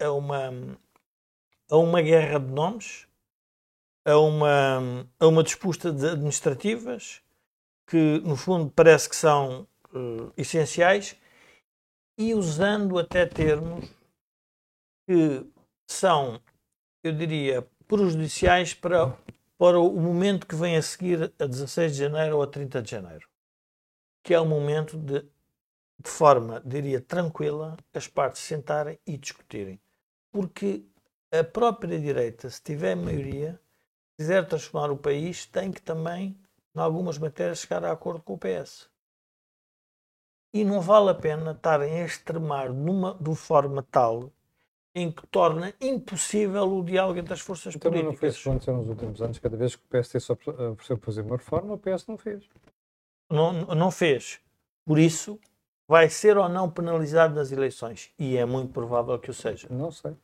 [0.00, 0.78] a, a, uma,
[1.70, 3.06] a uma guerra de nomes
[4.04, 7.22] a uma, a uma disputa de administrativas
[7.86, 11.16] que, no fundo, parece que são uh, essenciais
[12.18, 13.88] e usando até termos
[15.06, 15.46] que
[15.86, 16.40] são,
[17.02, 19.16] eu diria, prejudiciais para,
[19.58, 22.90] para o momento que vem a seguir a 16 de janeiro ou a 30 de
[22.90, 23.28] janeiro,
[24.22, 29.80] que é o momento de, de forma, diria, tranquila, as partes sentarem e discutirem.
[30.30, 30.84] Porque
[31.30, 33.60] a própria direita, se tiver maioria,
[34.18, 36.38] quiser transformar o país, tem que também,
[36.74, 38.91] em algumas matérias, chegar a acordo com o PS.
[40.52, 44.30] E não vale a pena estarem a extremar numa, de forma tal
[44.94, 48.12] em que torna impossível o diálogo entre as forças então, políticas.
[48.12, 50.98] não fez o que aconteceu nos últimos anos, cada vez que o PS só ofereceu
[50.98, 52.44] fazer uma reforma, o PS não fez.
[53.30, 54.38] Não, não fez.
[54.84, 55.40] Por isso,
[55.88, 58.12] vai ser ou não penalizado nas eleições.
[58.18, 59.66] E é muito provável que o seja.
[59.70, 60.14] Não sei.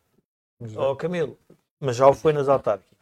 [0.76, 1.38] Ó oh, Camilo,
[1.80, 2.98] mas já o foi nas autárquicas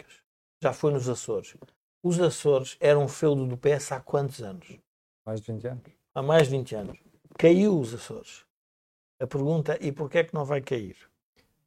[0.62, 1.56] já foi nos Açores.
[2.02, 4.78] Os Açores eram um feudo do PS há quantos anos?
[5.24, 5.82] Mais de 20 anos.
[6.14, 6.98] Há mais de 20 anos.
[7.38, 8.44] Caiu os Açores.
[9.20, 10.96] A pergunta é: e porquê é que não vai cair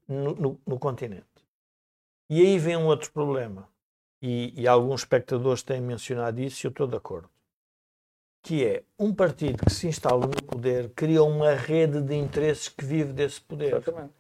[0.08, 1.26] no, no, no continente?
[2.30, 3.68] E aí vem um outro problema.
[4.22, 7.30] E, e, alguns espectadores têm mencionado isso e eu estou de acordo.
[8.44, 12.84] Que é um partido que se instala no poder cria uma rede de interesses que
[12.84, 13.76] vive desse poder.
[13.76, 14.14] Exatamente.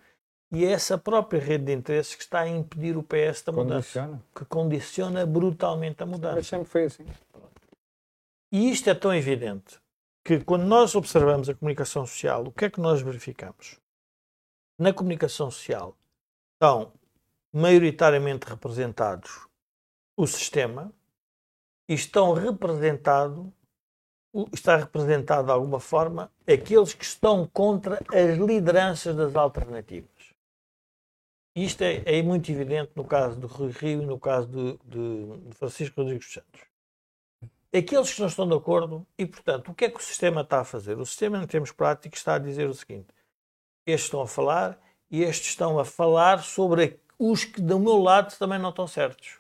[0.52, 4.00] E é essa própria rede de interesses que está a impedir o PS da mudança.
[4.00, 4.24] Condiciona.
[4.34, 6.36] Que condiciona brutalmente a mudança.
[6.36, 7.06] Mas sempre foi assim.
[8.52, 9.80] E isto é tão evidente
[10.24, 13.80] que quando nós observamos a comunicação social, o que é que nós verificamos?
[14.78, 15.98] Na comunicação social
[16.54, 16.94] estão
[17.52, 19.48] maioritariamente representados
[20.16, 20.94] o sistema
[21.88, 23.54] e estão representado
[24.54, 30.10] está representado de alguma forma aqueles que estão contra as lideranças das alternativas.
[31.56, 35.56] Isto é, é, muito evidente no caso do Rui Rio e no caso de, de,
[35.56, 36.62] Francisco Rodrigues Santos.
[37.76, 40.62] Aqueles que não estão de acordo, e portanto, o que é que o sistema está
[40.62, 40.98] a fazer?
[40.98, 43.14] O sistema, em termos práticos, está a dizer o seguinte:
[43.86, 44.80] estes estão a falar
[45.10, 49.40] e estes estão a falar sobre os que do meu lado também não estão certos.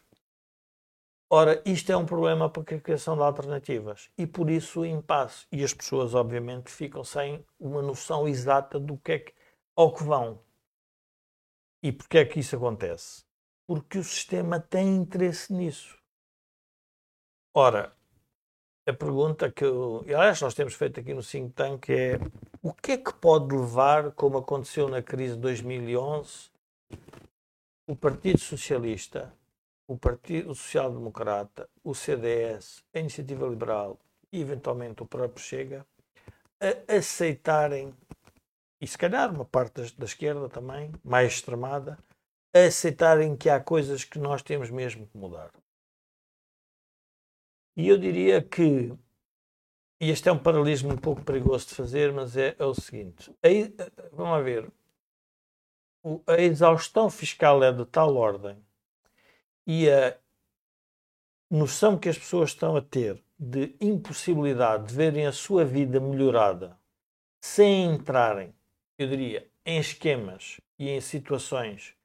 [1.31, 5.45] Ora, isto é um problema para a criação de alternativas e por isso o impasse.
[5.51, 9.33] E as pessoas, obviamente, ficam sem uma noção exata do que é que,
[9.75, 10.41] ao que vão.
[11.83, 13.23] E porquê é que isso acontece?
[13.67, 15.97] Porque o sistema tem interesse nisso.
[17.53, 17.95] Ora,
[18.89, 22.19] a pergunta que eu, aliás, nós temos feito aqui no Think Tank é
[22.61, 26.49] o que é que pode levar, como aconteceu na crise de 2011,
[27.87, 29.31] o Partido Socialista,
[29.87, 33.97] o Partido Social Democrata, o CDS, a Iniciativa Liberal
[34.31, 35.85] e eventualmente o próprio Chega
[36.59, 37.93] a aceitarem,
[38.81, 41.97] e se calhar uma parte da esquerda também, mais extremada,
[42.53, 45.51] a aceitarem que há coisas que nós temos mesmo que mudar.
[47.79, 48.93] E eu diria que,
[50.01, 53.31] e este é um paralelismo um pouco perigoso de fazer, mas é, é o seguinte:
[53.41, 54.69] a, vamos ver,
[56.27, 58.57] a exaustão fiscal é de tal ordem
[59.65, 60.17] e a
[61.49, 66.77] noção que as pessoas estão a ter de impossibilidade de verem a sua vida melhorada
[67.39, 68.53] sem entrarem,
[68.97, 71.95] eu diria, em esquemas e em situações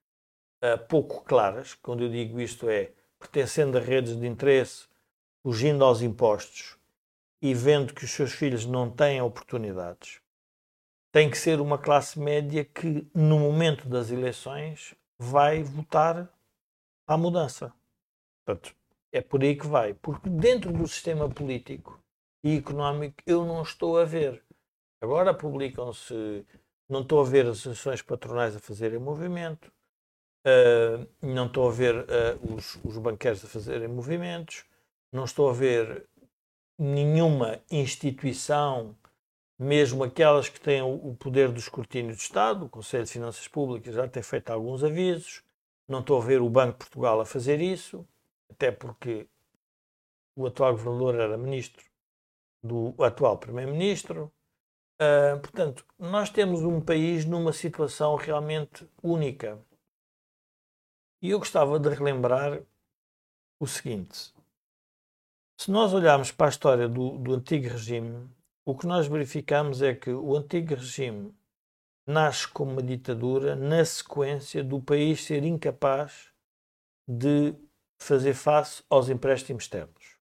[0.63, 4.94] uh, pouco claras, quando eu digo isto é pertencendo a redes de interesse
[5.45, 6.79] fugindo aos impostos
[7.43, 10.23] e vendo que os seus filhos não têm oportunidades,
[11.13, 16.29] tem que ser uma classe média que, no momento das eleições, vai votar
[17.07, 17.73] à mudança.
[18.45, 18.75] Portanto,
[19.13, 19.93] é por aí que vai.
[19.93, 22.01] Porque dentro do sistema político
[22.43, 24.43] e económico eu não estou a ver.
[25.01, 26.47] Agora publicam-se,
[26.89, 29.71] não estou a ver as associações patronais a fazerem movimento,
[30.47, 34.65] uh, não estou a ver uh, os, os banqueiros a fazerem movimentos,
[35.15, 36.09] não estou a ver
[36.77, 38.97] nenhuma instituição,
[39.57, 43.95] mesmo aquelas que têm o poder do escrutínio do Estado, o Conselho de Finanças Públicas
[43.95, 45.45] já tem feito alguns avisos,
[45.87, 48.05] não estou a ver o Banco de Portugal a fazer isso,
[48.51, 49.29] até porque
[50.35, 51.85] o atual governador era ministro
[52.61, 54.33] do atual primeiro-ministro.
[55.01, 59.65] Uh, portanto, nós temos um país numa situação realmente única.
[61.23, 62.61] E eu gostava de relembrar
[63.61, 64.34] o seguinte:
[65.57, 68.29] se nós olharmos para a história do, do antigo regime,
[68.65, 71.35] o que nós verificamos é que o antigo regime
[72.07, 76.29] nasce como uma ditadura na sequência do país ser incapaz
[77.09, 77.55] de
[77.99, 80.19] fazer face aos empréstimos externos.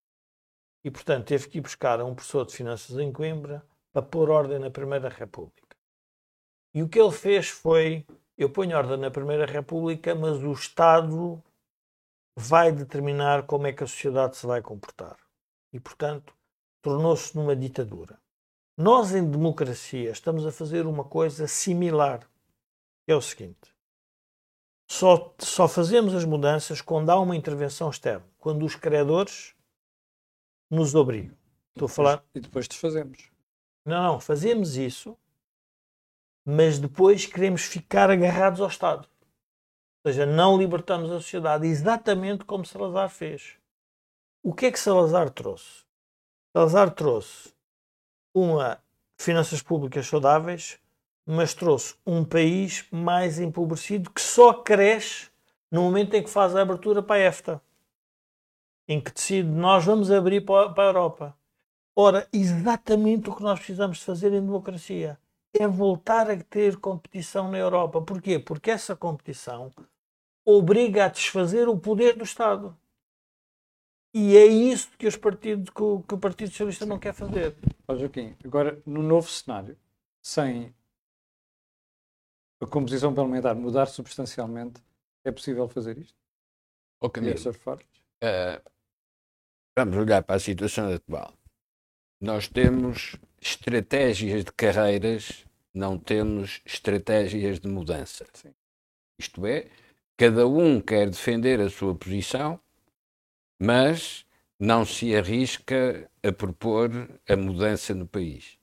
[0.84, 4.58] E, portanto, teve que ir buscar um professor de finanças em Coimbra para pôr ordem
[4.58, 5.76] na Primeira República.
[6.74, 11.42] E o que ele fez foi: eu ponho ordem na Primeira República, mas o Estado
[12.36, 15.16] vai determinar como é que a sociedade se vai comportar
[15.72, 16.34] e, portanto,
[16.80, 18.18] tornou-se numa ditadura.
[18.76, 22.28] Nós, em democracia, estamos a fazer uma coisa similar.
[23.06, 23.74] É o seguinte:
[24.90, 29.54] só, só fazemos as mudanças quando há uma intervenção externa, quando os credores
[30.70, 31.36] nos obrigam.
[31.70, 32.24] Estou a falar.
[32.34, 33.30] E depois desfazemos.
[33.84, 35.16] Não, não, fazemos isso,
[36.44, 39.08] mas depois queremos ficar agarrados ao Estado.
[40.04, 43.56] Ou seja, não libertamos a sociedade, exatamente como Salazar fez.
[44.42, 45.84] O que é que Salazar trouxe?
[46.52, 47.54] Salazar trouxe
[48.34, 48.82] uma
[49.16, 50.80] finanças públicas saudáveis,
[51.24, 55.30] mas trouxe um país mais empobrecido que só cresce
[55.70, 57.62] no momento em que faz a abertura para a EFTA,
[58.88, 61.36] em que decide nós vamos abrir para a Europa.
[61.94, 65.18] Ora, exatamente o que nós precisamos fazer em democracia
[65.54, 68.00] é voltar a ter competição na Europa.
[68.02, 68.38] Porquê?
[68.38, 69.70] Porque essa competição
[70.44, 72.76] obriga a desfazer o poder do Estado.
[74.14, 77.56] E é isso que, os partidos, que, o, que o Partido Socialista não quer fazer.
[77.88, 79.76] Ó Joaquim, agora, no novo cenário,
[80.22, 80.74] sem
[82.60, 84.82] a composição parlamentar mudar substancialmente,
[85.24, 86.16] é possível fazer isto?
[87.00, 88.70] Ô Camilo, uh,
[89.76, 91.32] vamos olhar para a situação atual.
[92.20, 98.24] Nós temos estratégias de carreiras, não temos estratégias de mudança.
[98.32, 98.54] Sim.
[99.18, 99.68] Isto é,
[100.22, 102.60] cada um quer defender a sua posição
[103.60, 104.24] mas
[104.56, 106.90] não se arrisca a propor
[107.28, 108.56] a mudança no país.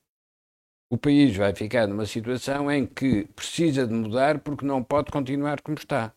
[0.89, 5.60] O país vai ficar numa situação em que precisa de mudar porque não pode continuar
[5.60, 6.13] como está.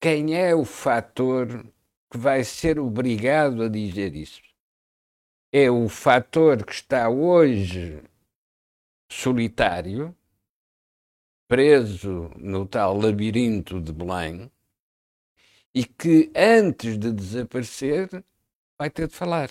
[0.00, 1.66] Quem é o fator
[2.08, 4.42] que vai ser obrigado a dizer isso?
[5.52, 8.00] É o fator que está hoje
[9.10, 10.14] solitário,
[11.48, 14.50] preso no tal labirinto de Belém,
[15.74, 18.24] e que antes de desaparecer
[18.78, 19.50] vai ter de falar.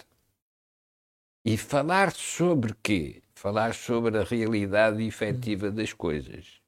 [1.43, 3.21] E falar sobre quê?
[3.37, 6.59] falar sobre a realidade efetiva das coisas.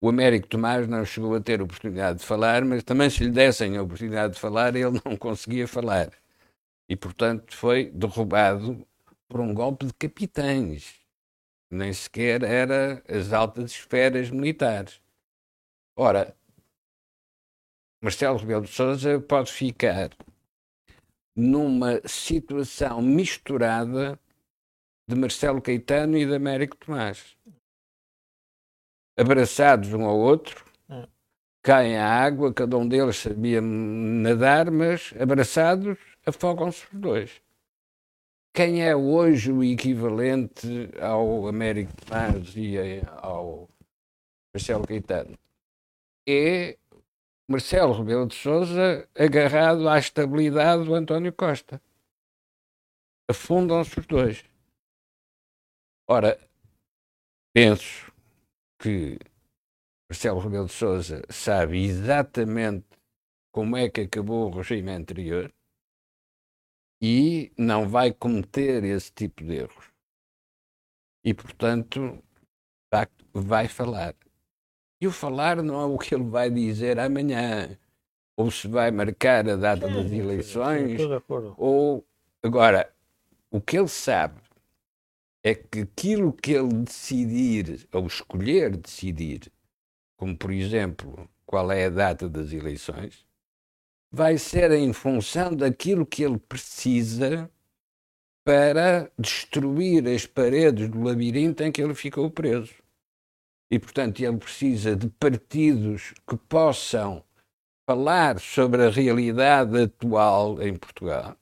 [0.00, 3.76] O Américo Tomás não chegou a ter oportunidade de falar, mas também se lhe dessem
[3.76, 6.10] a oportunidade de falar, ele não conseguia falar.
[6.88, 8.86] E, portanto, foi derrubado
[9.28, 10.94] por um golpe de capitães.
[11.70, 15.00] Nem sequer era as altas esferas militares.
[15.96, 16.36] Ora,
[18.02, 20.10] Marcelo Rebelo de Sousa pode ficar
[21.34, 24.18] numa situação misturada
[25.08, 27.36] de Marcelo Caetano e de Américo Tomás
[29.16, 31.08] abraçados um ao outro, é.
[31.62, 37.45] caem à água, cada um deles sabia nadar, mas abraçados afogam-se os dois.
[38.56, 40.66] Quem é hoje o equivalente
[40.98, 42.78] ao Américo Paz e
[43.20, 43.68] ao
[44.54, 45.38] Marcelo Caetano?
[46.26, 46.78] É
[47.46, 51.82] Marcelo Rebelo de Sousa agarrado à estabilidade do António Costa.
[53.30, 54.42] Afundam-se os dois.
[56.08, 56.40] Ora,
[57.54, 58.10] penso
[58.80, 59.18] que
[60.10, 62.86] Marcelo Rebelo de Sousa sabe exatamente
[63.52, 65.52] como é que acabou o regime anterior
[67.00, 69.84] e não vai cometer esse tipo de erros.
[71.24, 72.22] E, portanto,
[72.92, 74.14] vai, vai falar.
[75.00, 77.78] E o falar não é o que ele vai dizer amanhã,
[78.36, 81.00] ou se vai marcar a data das eleições,
[81.56, 82.06] ou
[82.42, 82.94] agora
[83.50, 84.40] o que ele sabe
[85.42, 89.52] é que aquilo que ele decidir, ou escolher decidir,
[90.16, 93.25] como por exemplo, qual é a data das eleições,
[94.10, 97.50] vai ser em função daquilo que ele precisa
[98.44, 102.74] para destruir as paredes do labirinto em que ele ficou preso.
[103.70, 107.24] E, portanto, ele precisa de partidos que possam
[107.88, 111.36] falar sobre a realidade atual em Portugal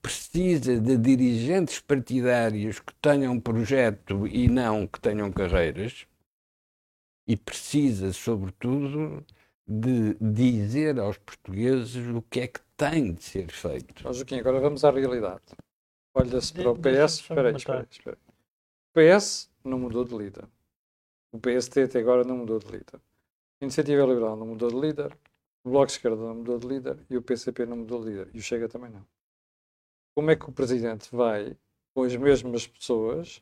[0.00, 6.06] precisa de dirigentes partidários que tenham projeto e não que tenham carreiras,
[7.26, 9.24] e precisa, sobretudo,
[9.68, 14.08] de dizer aos portugueses o que é que tem de ser feito.
[14.08, 15.42] Oh, Joaquim, agora vamos à realidade.
[16.14, 17.14] Olha-se para o PS.
[17.20, 18.34] Espera aí, espera aí, espera aí.
[19.14, 20.48] O PS não mudou de líder.
[21.32, 22.96] O PST até agora não mudou de líder.
[23.60, 25.16] A Iniciativa Liberal não mudou de líder.
[25.62, 26.98] O Bloco de Esquerda não mudou de líder.
[27.10, 28.30] E o PCP não mudou de líder.
[28.32, 29.04] E o Chega também não
[30.18, 31.56] como é que o presidente vai,
[31.94, 33.40] com as mesmas pessoas,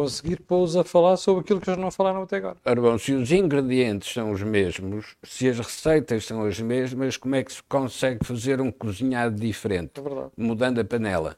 [0.00, 2.56] conseguir pô-los a falar sobre aquilo que eles não falaram até agora?
[2.64, 7.34] Ora bom, se os ingredientes são os mesmos, se as receitas são as mesmas, como
[7.34, 10.00] é que se consegue fazer um cozinhado diferente?
[10.00, 10.30] É verdade.
[10.36, 11.36] Mudando a panela.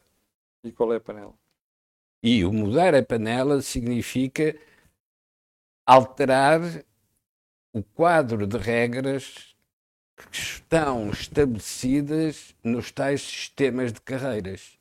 [0.62, 1.34] E qual é a panela?
[2.22, 4.56] E o mudar a panela significa
[5.84, 6.60] alterar
[7.72, 9.56] o quadro de regras
[10.30, 14.78] que estão estabelecidas nos tais sistemas de carreiras.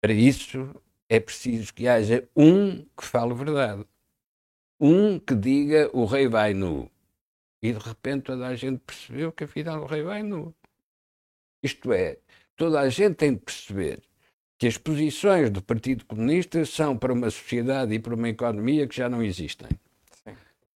[0.00, 0.74] Para isso
[1.08, 3.84] é preciso que haja um que fale verdade.
[4.80, 6.90] Um que diga o rei vai nu.
[7.62, 10.54] E de repente toda a gente percebeu que afinal o rei vai nu.
[11.62, 12.18] Isto é,
[12.56, 14.02] toda a gente tem de perceber
[14.58, 18.96] que as posições do Partido Comunista são para uma sociedade e para uma economia que
[18.96, 19.68] já não existem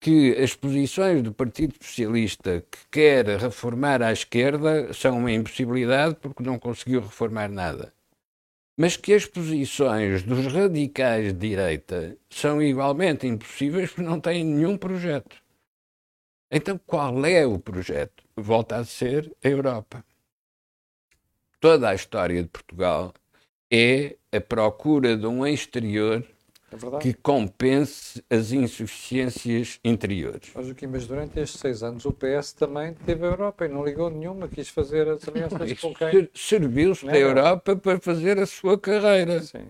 [0.01, 6.43] que as posições do Partido Socialista que quer reformar à esquerda são uma impossibilidade porque
[6.43, 7.93] não conseguiu reformar nada.
[8.81, 14.79] Mas que as posições dos radicais de direita são igualmente impossíveis porque não têm nenhum
[14.79, 15.37] projeto.
[16.49, 18.23] Então, qual é o projeto?
[18.37, 20.05] Volta a ser a Europa.
[21.59, 23.13] Toda a história de Portugal
[23.69, 26.25] é a procura de um exterior
[26.71, 30.51] é que compense as insuficiências interiores.
[30.55, 33.85] Mas, Joaquim, mas durante estes seis anos o PS também teve a Europa e não
[33.85, 36.29] ligou nenhuma, quis fazer as alianças com quem?
[36.35, 39.41] Serviu-se da Europa para fazer a sua carreira.
[39.41, 39.69] Sim.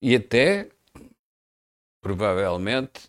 [0.00, 0.68] E até,
[2.00, 3.08] provavelmente,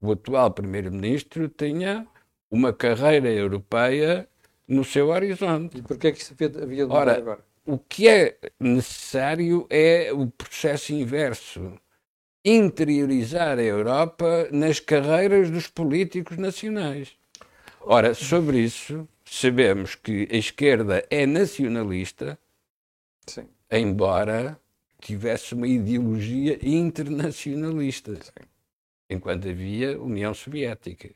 [0.00, 2.06] o atual Primeiro-Ministro tinha
[2.48, 4.28] uma carreira europeia
[4.68, 5.78] no seu horizonte.
[5.78, 7.44] E porquê é que isso havia, de Ora, agora?
[7.64, 11.76] O que é necessário é o processo inverso
[12.48, 17.16] interiorizar a Europa nas carreiras dos políticos nacionais.
[17.80, 22.38] Ora, sobre isso, sabemos que a esquerda é nacionalista,
[23.26, 23.48] Sim.
[23.68, 24.56] embora
[25.00, 28.46] tivesse uma ideologia internacionalista, Sim.
[29.10, 31.10] enquanto havia União Soviética.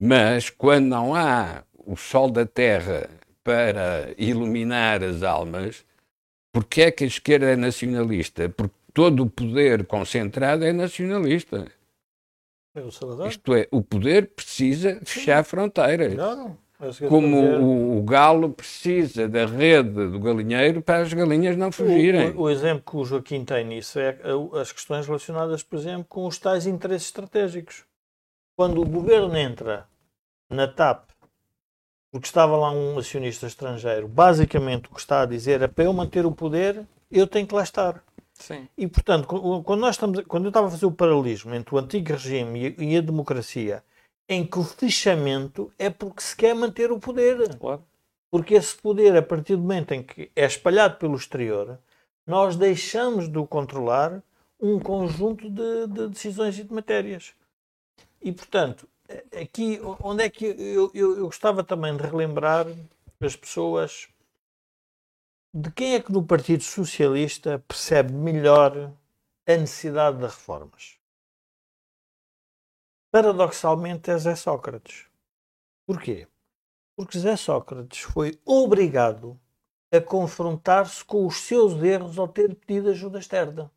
[0.00, 3.08] Mas quando não há o sol da terra
[3.44, 5.84] para iluminar as almas,
[6.52, 8.48] porque é que a esquerda é nacionalista?
[8.48, 11.66] Porque todo o poder concentrado é nacionalista.
[12.74, 13.28] É o Salazar?
[13.28, 16.12] Isto é, o poder precisa fechar fronteiras.
[16.12, 16.16] É
[16.90, 21.70] que eu como o, o galo precisa da rede do galinheiro para as galinhas não
[21.70, 22.30] fugirem.
[22.30, 25.78] O, o- o exemplo que o Joaquim tem nisso é uh, as questões relacionadas, por
[25.78, 27.84] exemplo, com os tais interesses estratégicos.
[28.56, 29.86] Quando o governo entra
[30.50, 31.08] na TAP,
[32.12, 35.92] porque estava lá um acionista estrangeiro, basicamente o que está a dizer é para eu
[35.92, 38.03] manter o poder, eu tenho que lá estar.
[38.34, 38.68] Sim.
[38.76, 41.78] E, portanto, qu- quando, nós estamos, quando eu estava a fazer o paralelismo entre o
[41.78, 43.82] antigo regime e, a democracia,
[44.28, 47.56] em que o fechamento é porque se quer manter o poder.
[47.58, 47.82] Claro.
[48.30, 51.78] Porque esse poder, a partir do momento em que é espalhado pelo exterior,
[52.26, 54.22] nós deixamos de o controlar
[54.60, 57.34] um conjunto de, de decisões e de matérias.
[58.20, 58.88] E, portanto,
[59.40, 62.66] aqui, onde é que eu, eu, eu gostava também de relembrar
[63.20, 64.08] as pessoas
[65.56, 68.92] de quem é que no Partido Socialista percebe melhor
[69.46, 70.98] a necessidade de reformas?
[73.12, 75.06] Paradoxalmente é Zé Sócrates.
[75.86, 76.26] Porquê?
[76.96, 79.40] Porque Zé Sócrates foi obrigado
[79.92, 83.70] a confrontar-se com os seus erros ao ter pedido ajuda externa.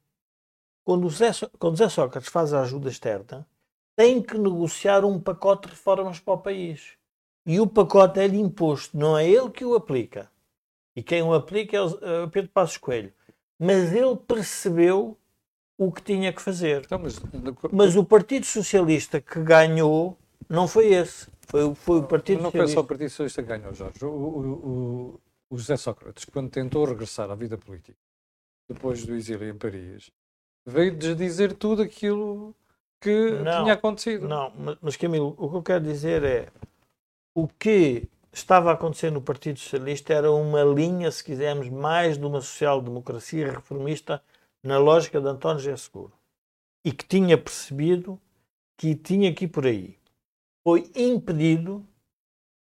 [0.83, 3.47] Quando Zé, Só- quando Zé Sócrates faz a ajuda externa,
[3.95, 6.97] tem que negociar um pacote de reformas para o país.
[7.45, 10.31] E o pacote é-lhe imposto, não é ele que o aplica.
[10.97, 13.13] E quem o aplica é o é o Pedro Passos Coelho.
[13.59, 15.15] Mas ele percebeu
[15.77, 16.81] o que tinha que fazer.
[16.85, 17.19] Então, mas,
[17.71, 20.17] Mas o Partido Socialista que ganhou
[20.49, 21.29] não foi esse.
[21.47, 22.87] Foi, o- foi o Partido não foi só o Socialista.
[22.87, 24.03] Partido Socialista que ganhou, Jorge.
[24.05, 25.19] O, o,
[25.51, 27.97] o, José Sócrates, quando tentou regressar à vida política,
[28.67, 30.09] depois do exílio em Paris,
[30.65, 32.55] veio desdizer tudo aquilo
[32.99, 34.27] que Não, tinha acontecido.
[34.27, 36.47] Não, mas Camilo, o que eu quero dizer é
[37.35, 42.25] o que estava a acontecer no Partido Socialista era uma linha, se quisermos, mais de
[42.25, 44.21] uma social-democracia reformista
[44.63, 46.13] na lógica de António José Seguro.
[46.83, 48.19] E que tinha percebido
[48.77, 49.97] que tinha que ir por aí.
[50.63, 51.85] Foi impedido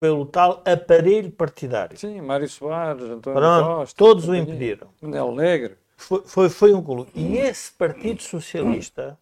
[0.01, 1.99] pelo tal aparelho partidário.
[1.99, 4.89] Sim, Mário Soares, António Pronto, Costa, todos o impediram.
[5.01, 5.77] Manel Alegre.
[5.97, 7.09] Foi, foi, foi um colo.
[7.15, 9.19] E esse Partido Socialista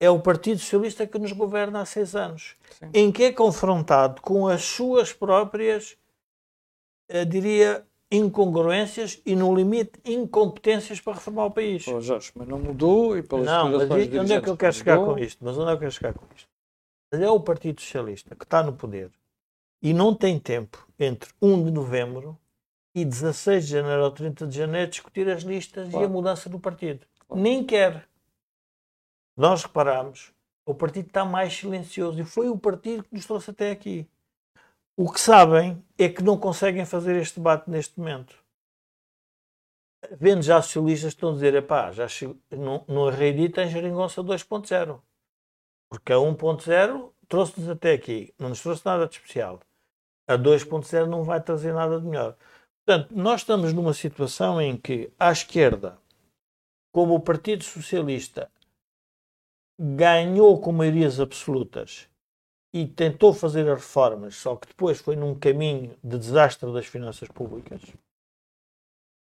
[0.00, 2.90] é o Partido Socialista que nos governa há seis anos, Sim.
[2.94, 5.96] em que é confrontado com as suas próprias,
[7.08, 11.84] eh, diria, incongruências e, no limite, incompetências para reformar o país.
[11.84, 13.82] Pô, Jorge, mas não mudou e pelas Não, mas
[14.12, 15.14] e- onde é que eu quero chegar mudou.
[15.14, 15.44] com isto?
[15.44, 16.48] Mas onde é que eu quero chegar com isto?
[17.12, 19.10] Mas é o Partido Socialista que está no poder
[19.82, 22.38] e não tem tempo entre 1 de novembro
[22.94, 26.06] e 16 de janeiro ou 30 de janeiro discutir as listas e Claro.
[26.06, 27.06] a mudança do partido.
[27.26, 27.42] Claro.
[27.42, 28.06] Nem quer.
[29.38, 30.32] Nós reparamos,
[30.66, 34.04] o partido está mais silencioso e foi o partido que nos trouxe até aqui.
[34.96, 38.34] O que sabem é que não conseguem fazer este debate neste momento.
[40.10, 45.00] Vendo já socialistas estão a dizer, epá, já chegou, não, não arreedita em Jeringonça 2.0.
[45.88, 49.60] Porque a 1.0 trouxe-nos até aqui, não nos trouxe nada de especial.
[50.26, 52.36] A 2.0 não vai trazer nada de melhor.
[52.84, 55.96] Portanto, nós estamos numa situação em que, à esquerda,
[56.92, 58.50] como o Partido Socialista
[59.78, 62.08] ganhou com maiorias absolutas
[62.72, 67.28] e tentou fazer as reformas, só que depois foi num caminho de desastre das finanças
[67.28, 67.80] públicas,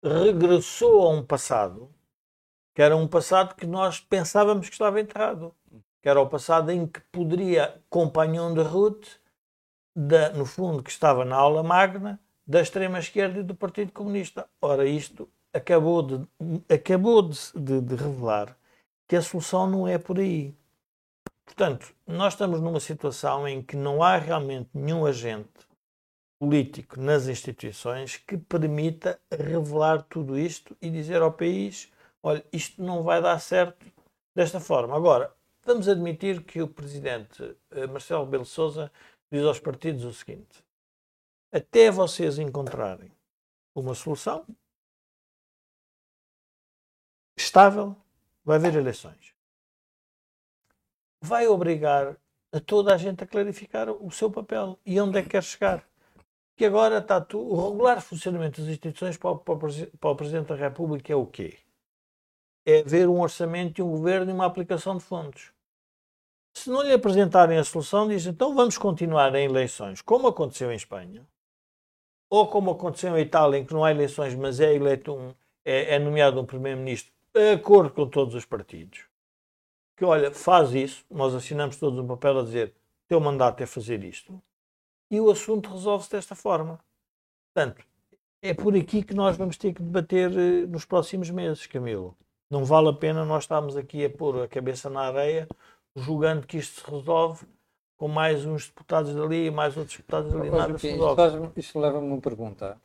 [0.05, 1.90] regressou a um passado
[2.74, 5.55] que era um passado que nós pensávamos que estava enterrado,
[6.00, 9.20] que era o passado em que poderia companhão de Ruth,
[9.94, 14.48] da, no fundo, que estava na aula magna da extrema-esquerda e do Partido Comunista.
[14.61, 16.26] Ora, isto acabou de,
[16.74, 18.57] acabou de, de, de revelar
[19.13, 20.57] que a solução não é por aí.
[21.45, 25.69] Portanto, nós estamos numa situação em que não há realmente nenhum agente
[26.41, 31.93] político nas instituições que permita revelar tudo isto e dizer ao país:
[32.23, 33.85] olha, isto não vai dar certo
[34.35, 34.97] desta forma.
[34.97, 35.31] Agora,
[35.63, 38.91] vamos admitir que o presidente eh, Marcelo Rebelo de Sousa
[39.31, 40.65] diz aos partidos o seguinte:
[41.53, 43.13] até vocês encontrarem
[43.75, 44.47] uma solução
[47.37, 47.95] estável,
[48.45, 49.34] vai haver eleições.
[51.20, 52.16] Vai obrigar
[52.53, 55.86] a toda a gente a clarificar o seu papel e onde é que quer chegar.
[56.57, 61.12] Que agora está o regular funcionamento das instituições para o, para, o, Presidente da República
[61.12, 61.59] é o quê?
[62.66, 65.51] É ver um orçamento e um governo e uma aplicação de fundos.
[66.55, 70.76] Se não lhe apresentarem a solução, diz então vamos continuar em eleições, como aconteceu em
[70.76, 71.26] Espanha,
[72.28, 75.34] ou como aconteceu em Itália, em que não há eleições, mas é eleito um,
[75.64, 77.12] é, é nomeado um primeiro-ministro
[77.55, 79.05] acordo com todos os partidos.
[79.97, 82.74] Que olha, faz isso, nós assinamos todos um papel a dizer
[83.09, 84.41] teu mandato é fazer isto,
[85.11, 86.80] e o assunto resolve-se desta forma.
[87.55, 87.85] Portanto,
[88.41, 92.16] é por aqui que nós vamos ter que debater eh, nos próximos meses, Camilo.
[92.51, 95.47] Não vale a pena nós estarmos aqui a pôr a cabeça na areia,
[95.95, 97.47] julgando que isto se resolve
[97.99, 100.51] com mais uns deputados dali e mais outros deputados ali.
[100.51, 102.80] Nada isto, faz- isto leva-me a uma pergunta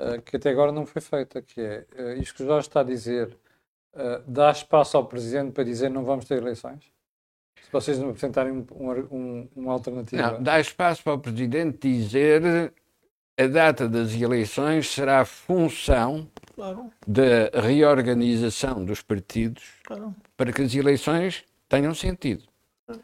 [0.00, 2.80] eh, que até agora não foi feita, que é eh, isto que o Jorge está
[2.80, 3.38] a dizer
[3.94, 6.80] eh, dá espaço ao Presidente para dizer não vamos ter eleições?
[7.60, 10.32] Se vocês não apresentarem um, um, um- uma alternativa.
[10.32, 12.72] Não, dá espaço para o Presidente dizer
[13.38, 20.14] a data das eleições será função Claro, da reorganização dos partidos claro.
[20.36, 22.44] para que as eleições tenham sentido.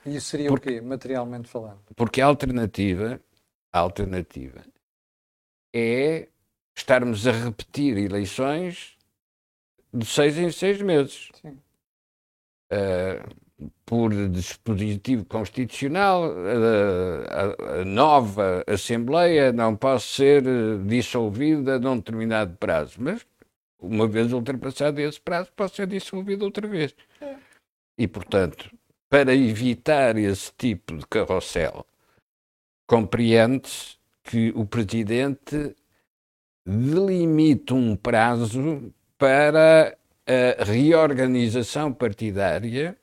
[0.04, 1.80] E isso seria o quê, materialmente falando?
[1.96, 3.18] Porque a alternativa,
[3.72, 4.62] a alternativa
[5.74, 6.28] é
[6.76, 8.97] estarmos a repetir eleições
[9.92, 11.28] de seis em seis meses.
[11.40, 11.58] Sim.
[12.72, 13.38] Uh,
[13.84, 22.56] por dispositivo constitucional, a, a- a nova Assembleia não pode ser eh, dissolvida num determinado
[22.56, 23.26] prazo, mas
[23.80, 26.94] uma vez ultrapassado esse prazo, pode ser dissolvida outra vez.
[27.98, 28.70] E, portanto,
[29.10, 31.84] para evitar esse tipo de carrossel,
[32.86, 35.74] compreende-se que o Presidente
[36.64, 42.96] delimita um prazo para a reorganização partidária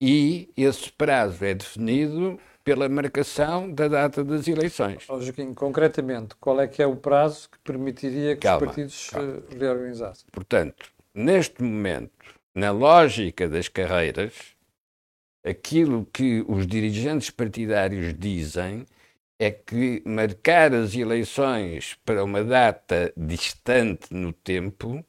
[0.00, 5.04] e esse prazo é definido pela marcação da data das eleições.
[5.08, 9.10] Ó, Joaquim, concretamente, qual é que é o prazo que permitiria que Calma, os partidos
[9.10, 9.42] calma.
[9.50, 10.26] eh, reorganizassem?
[10.32, 12.12] Portanto, neste momento,
[12.54, 14.32] na lógica das carreiras,
[15.44, 18.86] aquilo que os dirigentes partidários dizem
[19.38, 25.04] é que marcar as eleições para uma data distante no tempo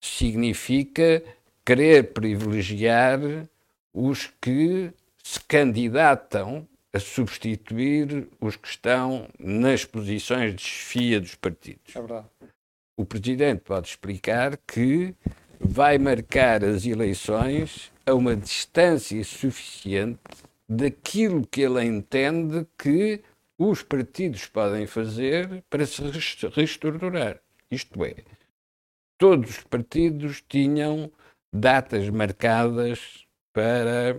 [0.00, 1.22] significa
[1.64, 3.20] querer privilegiar
[3.92, 4.92] os que
[5.22, 12.26] se candidatam a substituir os que estão nas posições de chefia dos partidos É verdade.
[12.96, 15.14] o Presidente pode explicar que
[15.60, 20.18] vai marcar as eleições a uma distância suficiente
[20.68, 23.20] daquilo que ele entende que
[23.58, 26.02] os partidos podem fazer para se
[26.54, 27.38] reestruturar.
[27.70, 28.14] Isto é,
[29.20, 31.12] todos os partidos tinham
[31.52, 34.18] datas marcadas para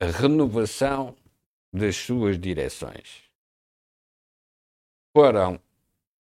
[0.00, 1.14] a renovação
[1.70, 3.24] das suas direções.
[5.14, 5.60] Foram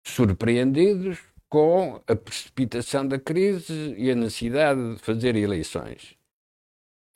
[0.05, 1.17] surpreendidos
[1.49, 6.15] com a precipitação da crise e a necessidade de fazer eleições.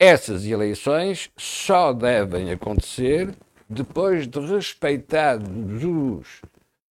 [0.00, 3.32] Essas eleições só devem acontecer
[3.68, 6.42] depois de respeitados os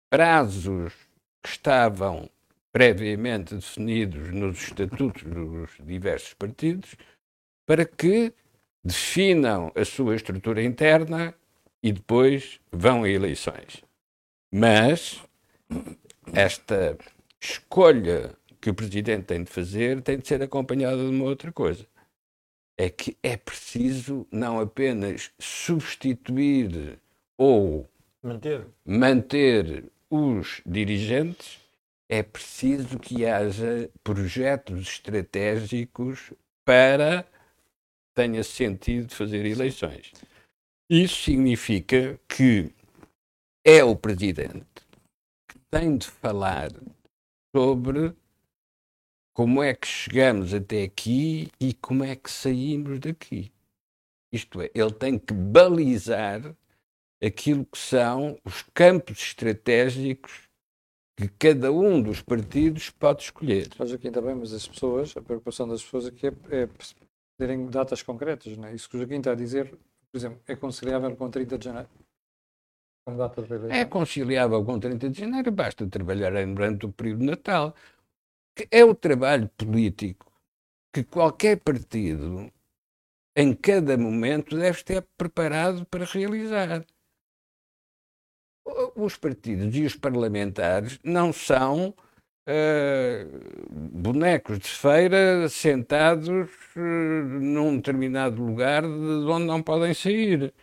[0.10, 0.94] prazos
[1.44, 2.30] que estavam
[2.76, 6.94] previamente definidos nos estatutos dos diversos partidos
[7.66, 8.34] para que
[8.84, 11.34] definam a sua estrutura interna
[11.82, 13.82] e depois vão a eleições.
[14.54, 15.24] Mas
[16.34, 16.98] esta
[17.40, 21.88] escolha que o Presidente tem de fazer tem de ser acompanhada de uma outra coisa.
[22.78, 27.00] É que é preciso não apenas substituir
[27.38, 27.90] ou
[28.22, 28.68] Manter.
[28.86, 31.64] manter os dirigentes,
[32.10, 36.34] é preciso que haja projetos estratégicos
[36.64, 37.28] para
[38.16, 40.14] tenha sentido fazer eleições.
[40.90, 42.72] Isso significa que
[43.66, 44.66] é o presidente
[45.50, 46.70] que tem de falar
[47.56, 48.16] sobre
[49.34, 53.52] como é que chegamos até aqui e como é que saímos daqui.
[54.32, 56.56] Isto é, ele tem que balizar
[57.22, 60.45] aquilo que são os campos estratégicos
[61.16, 63.70] que cada um dos partidos pode escolher.
[63.86, 66.70] Joaquim, está bem, mas as pessoas, a preocupação das pessoas aqui é, é
[67.38, 68.76] terem datas concretas, não é?
[68.76, 69.70] Isso que o Joaquim está a dizer,
[70.12, 71.90] por exemplo, é conciliável com 30 de janeiro?
[73.06, 73.78] Com data de eleição?
[73.78, 77.74] É conciliável com 30 de janeiro, basta trabalhar durante o período de Natal.
[78.54, 80.32] Que é o trabalho político
[80.94, 82.50] que qualquer partido,
[83.36, 86.86] em cada momento, deve estar preparado para realizar.
[88.96, 91.94] Os partidos e os parlamentares não são
[92.48, 93.26] eh,
[93.72, 96.30] bonecos de feira sentados
[96.76, 100.54] eh, num determinado lugar de onde não podem sair.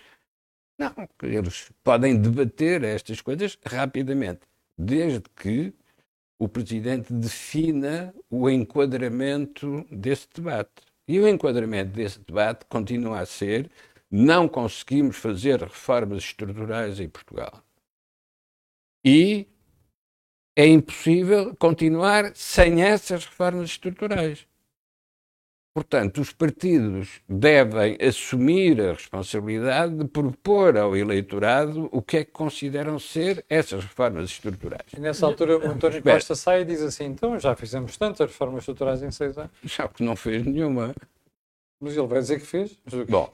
[0.78, 4.40] Não, eles podem debater estas coisas rapidamente,
[4.76, 5.72] desde que
[6.38, 10.82] o Presidente defina o enquadramento desse debate.
[11.06, 13.70] E o enquadramento desse debate continua a ser:
[14.10, 17.62] não conseguimos fazer reformas estruturais em Portugal.
[19.04, 19.46] E
[20.56, 24.46] é impossível continuar sem essas reformas estruturais.
[25.74, 32.30] Portanto, os partidos devem assumir a responsabilidade de propor ao eleitorado o que é que
[32.30, 34.92] consideram ser essas reformas estruturais.
[34.94, 36.16] E nessa altura o António Espera.
[36.18, 39.50] Costa sai e diz assim, então já fizemos tantas reformas estruturais em seis anos.
[39.64, 40.94] Já que não fez nenhuma.
[41.80, 42.78] Mas ele vai dizer que fez.
[43.08, 43.32] Bom,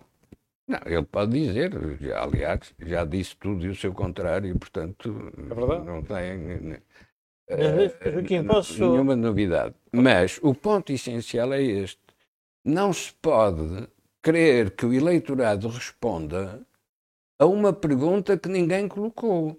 [0.68, 5.84] Não, ele pode dizer, já, aliás, já disse tudo e o seu contrário, portanto, verdade.
[5.86, 6.78] não tem
[7.48, 9.74] Mas, Joaquim, posso- nenhuma novidade.
[9.90, 11.98] Mas o ponto essencial é este:
[12.62, 13.88] não se pode
[14.22, 16.60] querer que o eleitorado responda
[17.38, 19.58] a uma pergunta que ninguém colocou.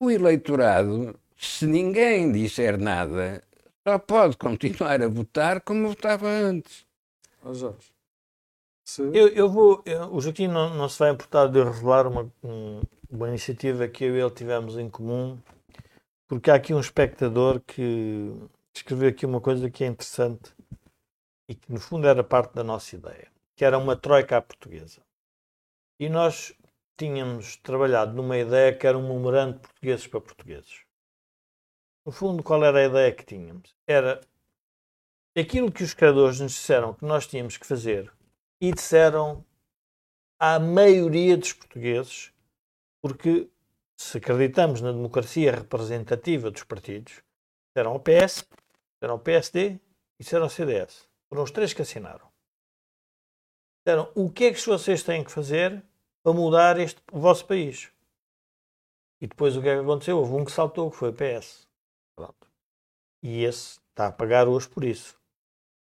[0.00, 3.42] O eleitorado, se ninguém disser nada,
[3.86, 6.86] só pode continuar a votar como votava antes.
[7.44, 7.92] Jorge,
[9.14, 9.82] Eu, eu vou.
[9.86, 14.04] eu- o Joaquim não, não se vai importar de revelar uma, um- uma iniciativa que
[14.04, 15.38] eu e ele tivemos em comum,
[16.28, 18.30] porque há aqui um espectador que
[18.76, 20.54] escreveu aqui uma coisa que é interessante
[21.48, 25.00] e que, no fundo, era parte da nossa ideia, que era uma troika à portuguesa.
[25.98, 26.54] E nós
[26.98, 30.82] tínhamos trabalhado numa ideia que era um memorando de portugueses para portugueses.
[32.04, 33.74] No fundo, qual era a ideia que tínhamos?
[33.86, 34.20] Era
[35.36, 38.12] aquilo que os criadores nos disseram que nós tínhamos que fazer
[38.68, 39.44] e disseram
[40.40, 42.32] à maioria dos portugueses,
[43.02, 43.50] porque
[43.94, 47.22] se acreditamos na democracia representativa dos partidos,
[47.68, 48.48] disseram ao PS,
[48.94, 49.78] disseram ao PSD
[50.18, 51.06] e disseram ao CDS.
[51.28, 52.26] Foram os três que assinaram.
[53.84, 55.84] Disseram o que é que vocês têm que fazer
[56.22, 57.92] para mudar este, o vosso país.
[59.20, 60.16] E depois o que é que aconteceu?
[60.16, 61.68] Houve um que saltou, que foi o PS.
[62.16, 62.50] Pronto.
[63.22, 65.22] E esse está a pagar hoje por isso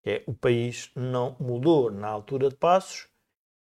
[0.05, 3.09] é o país não mudou na altura de passos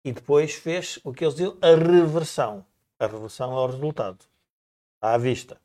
[0.04, 2.66] e depois fez o que eles dizem a reversão.
[3.00, 4.26] A reversão é o resultado.
[5.02, 5.60] À vista.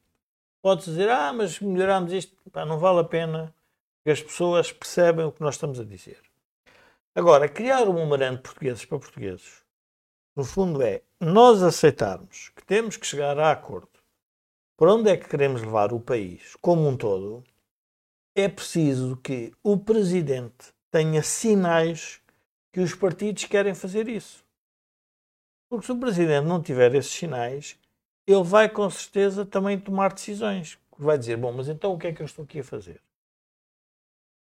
[0.62, 2.37] Pode dizer, ah, mas melhoramos isto.
[2.51, 3.55] Pá, não vale a pena,
[3.99, 6.21] porque as pessoas percebem o que nós estamos a dizer.
[7.15, 9.62] Agora, criar um memorando de portugueses para portugueses,
[10.35, 13.89] no fundo é nós aceitarmos que temos que chegar a acordo
[14.77, 17.45] para onde é que queremos levar o país como um todo,
[18.35, 22.20] é preciso que o presidente tenha sinais
[22.72, 24.45] que os partidos querem fazer isso.
[25.68, 27.78] Porque se o presidente não tiver esses sinais,
[28.26, 30.78] ele vai com certeza também tomar decisões.
[30.99, 33.01] Vai dizer, bom, mas então o que é que eu estou aqui a fazer?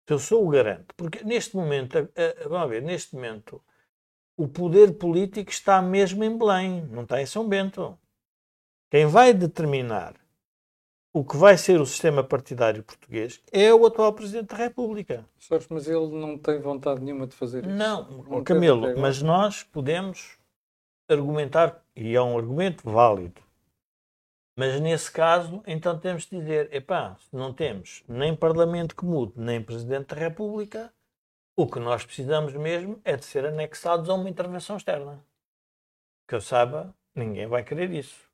[0.07, 1.97] Eu sou o garante, porque neste momento,
[2.49, 3.62] vamos ver, neste momento,
[4.36, 7.97] o poder político está mesmo em Belém, não está em São Bento.
[8.91, 10.20] Quem vai determinar
[11.12, 15.24] o que vai ser o sistema partidário português é o atual Presidente da República.
[15.38, 17.74] Jorge, mas ele não tem vontade nenhuma de fazer isso.
[17.74, 20.38] Não, Não Camilo, mas nós podemos
[21.08, 23.42] argumentar, e é um argumento válido,
[24.56, 29.32] mas nesse caso, então temos de dizer, epá, se não temos nem Parlamento que mude,
[29.36, 30.92] nem Presidente da República,
[31.56, 35.24] o que nós precisamos mesmo é de ser anexados a uma intervenção externa.
[36.28, 38.30] Que eu saiba, ninguém vai querer isso.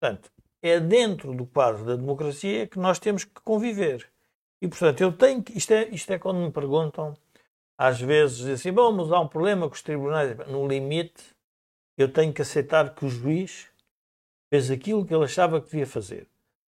[0.00, 0.32] Portanto,
[0.62, 4.10] é dentro do quadro da democracia que nós temos que conviver.
[4.60, 5.56] E, portanto, eu tenho que.
[5.56, 7.16] Isto é, isto é quando me perguntam,
[7.78, 10.36] às vezes, assim: bom, mas há um problema com os tribunais.
[10.48, 11.24] No limite,
[11.96, 13.68] eu tenho que aceitar que o juiz
[14.52, 16.26] fez aquilo que ele achava que devia fazer.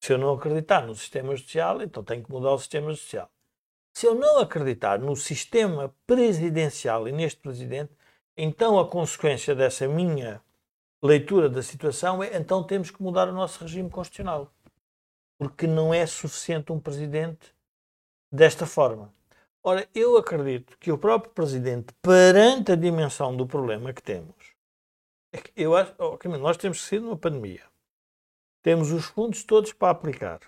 [0.00, 3.30] Se eu não acreditar no sistema judicial, então tenho que mudar o sistema judicial.
[3.94, 7.92] Se eu não acreditar no sistema presidencial e neste presidente,
[8.36, 10.42] então a consequência dessa minha
[11.06, 14.50] leitura da situação é então temos que mudar o nosso regime constitucional.
[15.38, 17.54] Porque não é suficiente um presidente
[18.32, 19.12] desta forma.
[19.62, 24.54] Ora, eu acredito que o próprio presidente, perante a dimensão do problema que temos,
[25.32, 27.62] é que eu acho, oh, nós temos de uma pandemia.
[28.62, 30.40] Temos os fundos todos para aplicar.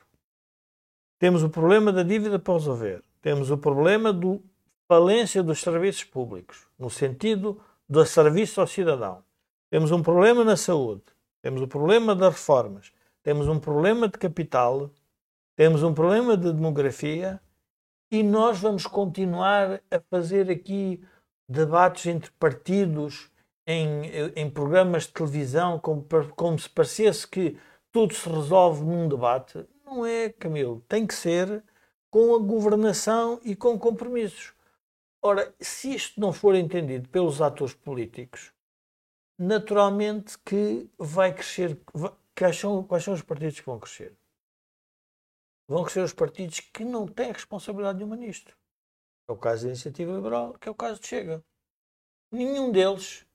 [1.19, 3.03] Temos o problema da dívida para resolver.
[3.21, 4.39] Temos o problema da
[4.87, 9.26] falência dos serviços públicos, no sentido do serviço ao cidadão.
[9.71, 11.03] Temos um problema na saúde.
[11.43, 12.93] Temos o problema das reformas.
[13.23, 14.91] Temos um problema de capital.
[15.57, 17.41] Temos um problema de demografia.
[18.11, 21.03] E nós vamos continuar a fazer aqui
[21.49, 23.31] debates entre partidos
[23.67, 24.03] em,
[24.37, 26.07] em programas de televisão, como,
[26.37, 27.59] como se parecesse que
[27.91, 29.67] tudo se resolve num debate.
[29.85, 30.85] Não é, Camilo.
[30.89, 31.64] Tem que ser
[32.11, 34.55] com a governação e com compromissos.
[35.21, 38.53] Ora, se isto não for entendido pelos atores políticos,
[39.39, 41.78] naturalmente que vai crescer.
[42.37, 44.16] Quais são, quais são os partidos que vão crescer?
[45.68, 48.57] Vão crescer os partidos que não têm responsabilidade nenhuma nisto.
[49.28, 51.45] É o caso da Iniciativa Liberal, que é o caso de Chega.
[52.30, 53.26] Nenhum deles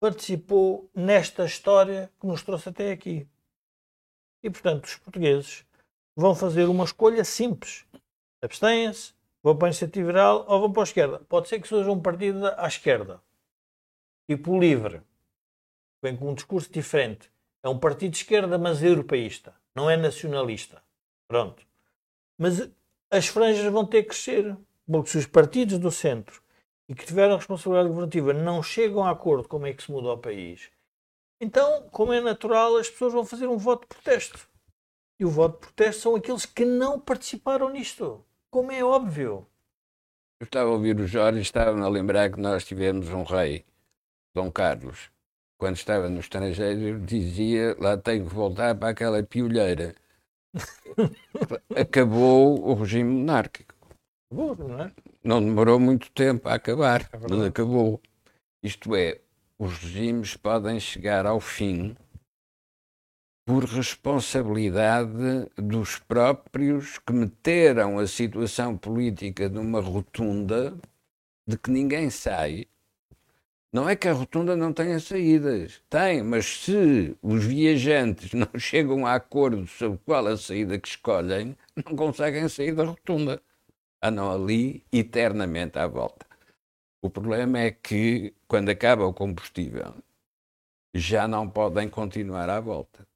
[0.00, 3.28] participou nesta história que nos trouxe até aqui.
[4.42, 5.66] E, portanto, os portugueses
[6.16, 7.84] vão fazer uma escolha simples.
[8.42, 9.12] Abstêm-se,
[9.42, 11.18] vão para a Iniciativa Liberal ou vão para a esquerda.
[11.28, 13.20] Pode ser que seja um partido à esquerda.
[14.30, 15.02] Tipo Livre.
[16.02, 17.30] Vem com um discurso diferente.
[17.62, 19.54] É um partido de esquerda, mas europeísta.
[19.74, 20.82] Não é nacionalista.
[21.26, 21.66] Pronto.
[22.38, 22.70] Mas
[23.10, 24.56] as franjas vão ter que crescer.
[24.90, 26.42] Porque se os partidos do centro
[26.88, 30.18] e que tiveram responsabilidade governativa não chegam a acordo como é que se muda o
[30.18, 30.70] país,
[31.40, 34.48] então, como é natural, as pessoas vão fazer um voto de protesto.
[35.20, 39.46] E o voto de protesto são aqueles que não participaram nisto, como é óbvio.
[40.40, 43.64] Eu estava a ouvir o Jorge estava-me a lembrar que nós tivemos um rei,
[44.34, 45.10] Dom Carlos,
[45.58, 49.94] quando estava no estrangeiro, dizia lá tenho que voltar para aquela piolheira.
[51.76, 53.74] Acabou o regime monárquico.
[54.32, 54.92] Bom, não é?
[55.24, 58.00] Não demorou muito tempo a acabar, mas acabou.
[58.62, 59.20] Isto é,
[59.58, 61.96] os regimes podem chegar ao fim
[63.46, 70.78] por responsabilidade dos próprios que meteram a situação política numa rotunda
[71.48, 72.66] de que ninguém sai.
[73.70, 79.04] Não é que a rotunda não tenha saídas, tem, mas se os viajantes não chegam
[79.04, 83.42] a acordo sobre qual a saída que escolhem, não conseguem sair da rotunda.
[84.02, 86.26] Andam ali eternamente à volta.
[87.02, 89.94] O problema é que, quando acaba o combustível,
[90.94, 93.06] já não podem continuar à volta.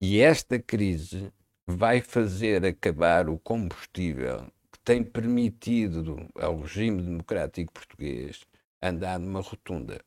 [0.00, 1.32] E esta crise
[1.66, 8.44] vai fazer acabar o combustível que tem permitido ao regime democrático português
[8.82, 10.04] andar numa rotunda.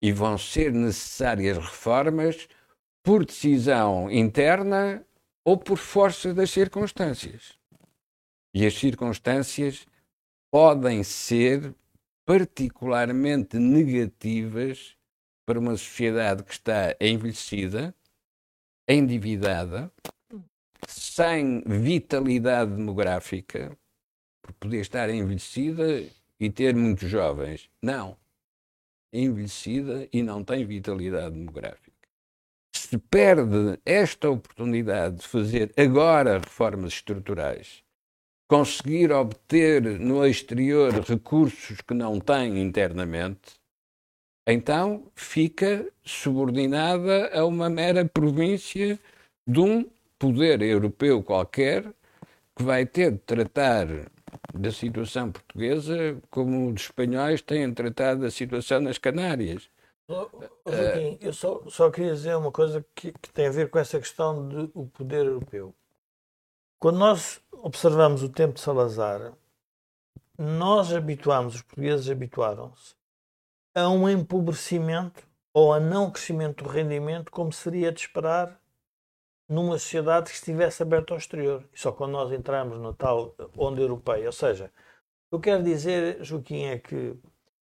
[0.00, 2.48] E vão ser necessárias reformas
[3.02, 5.04] por decisão interna
[5.44, 7.58] ou por força das circunstâncias.
[8.54, 9.86] E as circunstâncias
[10.50, 11.74] podem ser
[12.26, 14.96] particularmente negativas
[15.46, 17.94] para uma sociedade que está envelhecida,
[18.88, 19.92] endividada,
[20.86, 23.76] sem vitalidade demográfica,
[24.42, 26.04] por poder estar envelhecida
[26.40, 27.70] e ter muitos jovens.
[27.82, 28.16] Não.
[29.12, 31.90] Envelhecida e não tem vitalidade demográfica.
[32.74, 37.84] Se perde esta oportunidade de fazer agora reformas estruturais
[38.50, 43.60] conseguir obter no exterior recursos que não tem internamente,
[44.44, 48.98] então fica subordinada a uma mera província
[49.46, 49.88] de um
[50.18, 51.84] poder europeu qualquer
[52.56, 53.86] que vai ter de tratar
[54.54, 59.70] da situação portuguesa como os espanhóis têm tratado da situação nas Canárias.
[60.08, 60.28] Oh,
[60.66, 63.98] Joaquim, eu só, só queria dizer uma coisa que, que tem a ver com essa
[63.98, 65.72] questão do poder europeu.
[66.80, 69.32] Quando nós observamos o tempo de Salazar,
[70.36, 72.94] nós habituamos, os portugueses habituaram-se
[73.74, 75.22] a um empobrecimento
[75.52, 78.59] ou a não crescimento do rendimento, como seria de esperar
[79.50, 81.68] numa sociedade que estivesse aberta ao exterior.
[81.74, 84.26] E só quando nós entramos na tal onda europeia.
[84.26, 84.66] Ou seja,
[85.26, 87.16] o que eu quero dizer, Joaquim, é que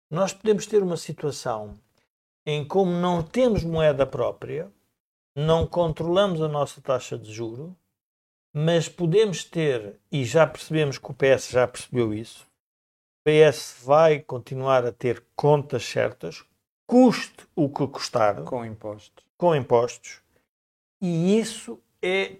[0.09, 1.79] nós podemos ter uma situação
[2.45, 4.71] em como não temos moeda própria,
[5.35, 7.75] não controlamos a nossa taxa de juro,
[8.53, 12.45] mas podemos ter, e já percebemos que o PS já percebeu isso,
[13.25, 16.43] o PS vai continuar a ter contas certas,
[16.85, 18.43] custe o que custar.
[18.43, 19.25] Com impostos.
[19.37, 20.22] Com impostos.
[21.03, 22.37] E isso é,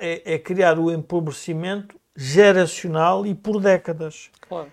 [0.00, 4.30] é, é criar o empobrecimento geracional e por décadas.
[4.40, 4.72] Claro.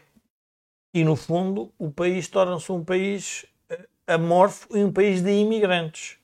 [0.93, 6.17] E, no fundo, o país torna-se um país eh, amorfo e um país de imigrantes.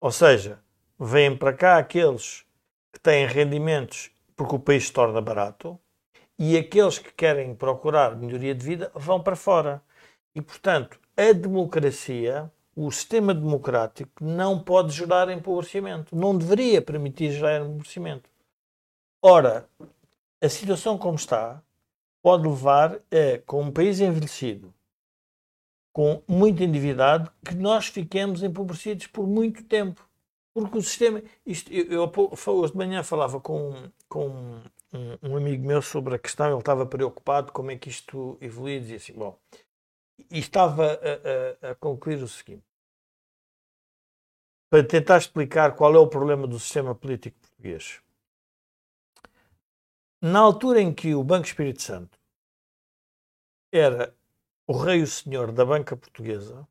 [0.00, 0.60] Ou seja,
[0.96, 2.46] vêm para cá aqueles
[2.92, 5.76] que têm rendimentos porque o país se torna barato
[6.38, 9.82] e aqueles que querem procurar melhoria de vida vão para fora.
[10.36, 16.14] E, portanto, a democracia, o sistema democrático, não pode gerar empobrecimento.
[16.14, 18.28] Não deveria permitir gerar empobrecimento.
[19.22, 19.68] Ora,
[20.40, 21.62] a situação como está
[22.22, 24.72] pode levar a, com um país envelhecido,
[25.92, 30.06] com muito endividado, que nós fiquemos empobrecidos por muito tempo.
[30.52, 31.22] Porque o sistema.
[31.44, 32.12] Isto, eu, eu,
[32.54, 33.74] hoje de manhã falava com,
[34.08, 34.28] com
[34.92, 38.80] um, um, amigo meu sobre a questão, ele estava preocupado como é que isto evoluía
[38.80, 39.36] dizia assim: bom,
[40.30, 42.64] e estava a, a, a concluir o seguinte.
[44.70, 48.00] Para tentar explicar qual é o problema do sistema político português.
[50.20, 52.18] Na altura em que o Banco Espírito Santo
[53.70, 54.14] era
[54.66, 56.66] o rei o senhor da banca portuguesa,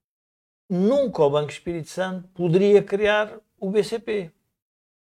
[0.70, 4.32] nunca o Banco Espírito Santo poderia criar o BCP.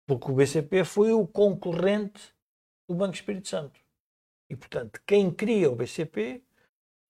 [0.06, 2.34] Porque o BCP foi o concorrente
[2.86, 3.80] do Banco Espírito Santo.
[4.50, 6.42] E, portanto, quem cria o BCP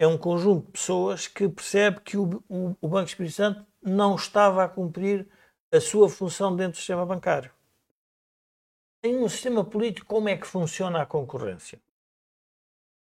[0.05, 4.15] é um conjunto de pessoas que percebe que o, o, o Banco Espírito Santo não
[4.15, 5.29] estava a cumprir
[5.73, 7.51] a sua função dentro do sistema bancário.
[9.03, 11.81] Em um sistema político, como é que funciona a concorrência?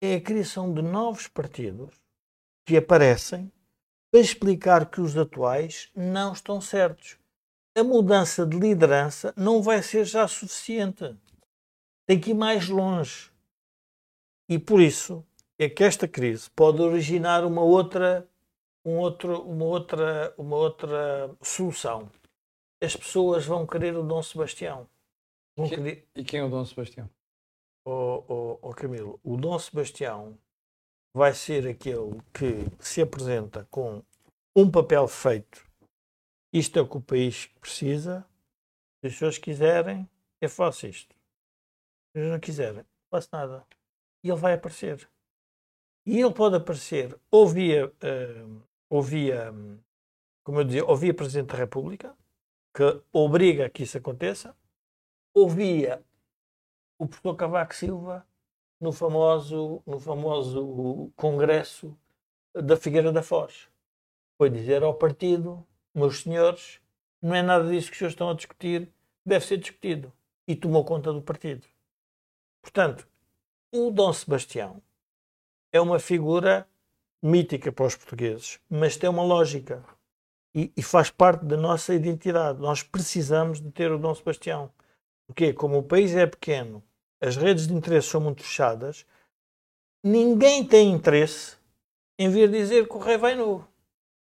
[0.01, 1.93] É a criação de novos partidos
[2.65, 3.51] que aparecem
[4.11, 7.17] para explicar que os atuais não estão certos
[7.77, 11.13] a mudança de liderança não vai ser já suficiente.
[12.07, 13.29] Tem que ir mais longe.
[14.47, 15.25] E por isso
[15.59, 18.27] é que esta crise pode originar uma outra,
[18.83, 22.09] um outro, uma outra, uma outra solução.
[22.81, 24.87] As pessoas vão querer o Dom Sebastião.
[25.57, 27.09] Vão Que- querer, E quem é o Dom Sebastião?
[27.87, 30.37] oh, oh, oh, Camilo, o Dom Sebastião
[31.15, 34.03] vai ser aquele que se apresenta com
[34.55, 35.65] um papel feito.
[36.53, 38.25] Isto é o que o país precisa.
[39.01, 40.09] Se as pessoas quiserem,
[40.41, 41.13] eu faço isto.
[42.11, 43.65] Se eles não quiserem, não faço nada.
[44.23, 45.07] E ele vai aparecer.
[46.05, 48.45] E ele pode aparecer ou via, eh,
[48.89, 49.51] ou via,
[50.43, 52.15] como eu dizia, ou via Presidente da República,
[52.73, 54.55] que obriga que isso aconteça,
[55.33, 56.03] ou via
[56.99, 58.25] o professor Cavaco Silva
[58.79, 61.97] no famoso, no famoso congresso
[62.53, 63.67] da Figueira da Foz.
[64.37, 66.79] Foi dizer ao partido, meus senhores,
[67.21, 68.91] não é nada disso que os senhores estão a discutir,
[69.25, 70.13] deve ser discutido.
[70.47, 71.65] E tomou conta do partido.
[72.61, 73.07] Portanto,
[73.71, 74.81] o Dom Sebastião
[75.75, 76.65] é uma figura
[77.21, 79.83] mítica para os portugueses, mas tem uma lógica
[80.55, 82.61] e, e faz parte da nossa identidade.
[82.61, 84.71] Nós precisamos de ter o Dom Sebastião.
[85.27, 86.81] Porque, como o país é pequeno,
[87.19, 89.05] as redes de interesse são muito fechadas,
[90.01, 91.57] ninguém tem interesse
[92.17, 93.65] em vir dizer que o rei vai nu.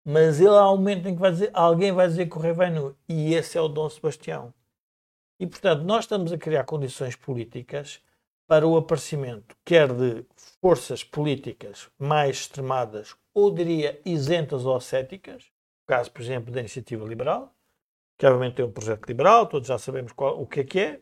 [0.04, 2.52] Mas ele há um momento em que vai dizer, alguém vai dizer que o rei
[2.52, 2.96] vai nu.
[3.08, 4.52] E esse é o Dom Sebastião.
[5.38, 8.00] E, portanto, nós estamos a criar condições políticas
[8.46, 10.24] para o aparecimento, quer de
[10.60, 15.50] forças políticas mais extremadas, ou diria isentas ou céticas,
[15.86, 17.54] caso, por exemplo, da iniciativa liberal,
[18.18, 21.00] que obviamente tem um projeto liberal, todos já sabemos qual, o que é que é.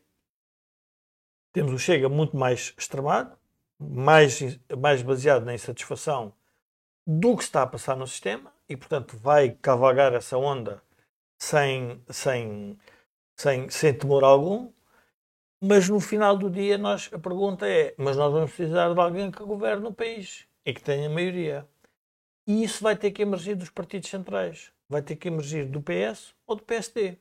[1.52, 3.38] Temos o Chega muito mais extremado,
[3.78, 4.40] mais,
[4.76, 6.34] mais baseado na insatisfação
[7.06, 10.82] do que está a passar no sistema e, portanto, vai cavalgar essa onda
[11.38, 12.78] sem, sem,
[13.36, 14.72] sem, sem temor algum.
[15.66, 19.30] Mas no final do dia, nós, a pergunta é: mas nós vamos precisar de alguém
[19.30, 21.66] que governe o país e que tenha maioria.
[22.46, 24.70] E isso vai ter que emergir dos partidos centrais.
[24.90, 27.16] Vai ter que emergir do PS ou do PSD.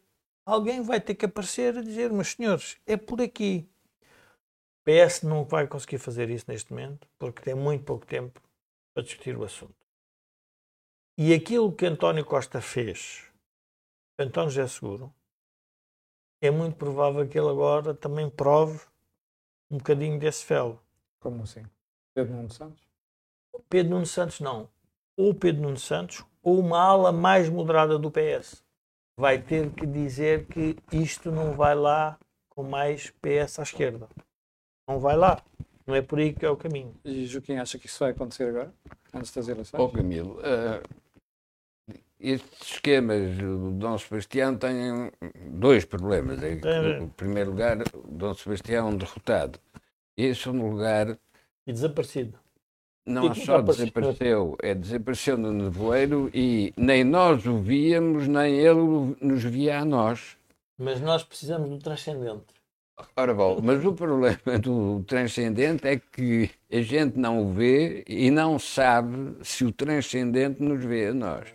[0.45, 3.65] Alguém vai ter que aparecer a dizer: meus senhores, é por aqui.
[4.81, 8.41] O PS não vai conseguir fazer isso neste momento porque tem muito pouco tempo
[8.93, 9.73] para discutir o assunto.
[11.17, 13.23] E aquilo que António Costa fez,
[14.19, 15.13] António José Seguro,
[16.47, 18.79] é muito provável que ele agora também prove
[19.71, 20.77] um bocadinho desse fel.
[21.19, 21.63] Como assim?
[22.13, 22.83] Pedro Nuno Santos?
[23.69, 24.67] Pedro Nuno Santos não.
[25.15, 28.61] Ou Pedro Nuno Santos ou uma ala mais moderada do PS.
[29.17, 32.19] Vai ter que dizer que isto não vai lá
[32.49, 34.09] com mais PS à esquerda.
[34.85, 35.41] Não vai lá.
[35.87, 36.93] Não é por aí que é o caminho.
[37.05, 38.73] E Joaquim acha que isso vai acontecer agora?
[39.13, 39.79] Antes das eleições?
[39.79, 40.81] Ó Camilo, eh,
[42.31, 45.11] estes esquemas do Dom Sebastião têm
[45.51, 46.41] dois problemas.
[46.41, 49.59] É em primeiro lugar, Dom Sebastião é um derrotado.
[50.17, 51.17] E em segundo lugar,
[51.67, 52.39] E desaparecido.
[53.05, 53.85] não E que só desapareceu?
[53.85, 59.85] desapareceu, é desapareceu no nevoeiro e nem nós o víamos, nem ele nos via a
[59.85, 60.37] nós.
[60.77, 62.45] Mas nós precisamos do transcendente.
[63.15, 68.29] Ora bom, mas o problema do transcendente é que a gente não o vê e
[68.29, 71.53] não sabe se o transcendente nos vê a nós.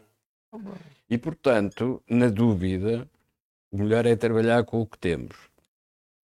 [1.08, 3.08] E, portanto, na dúvida,
[3.70, 5.36] o melhor é trabalhar com o que temos.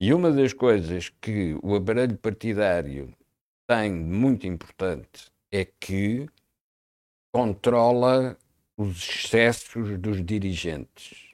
[0.00, 3.14] E uma das coisas que o aparelho partidário
[3.66, 6.28] tem muito importante é que
[7.32, 8.36] controla
[8.76, 11.32] os excessos dos dirigentes,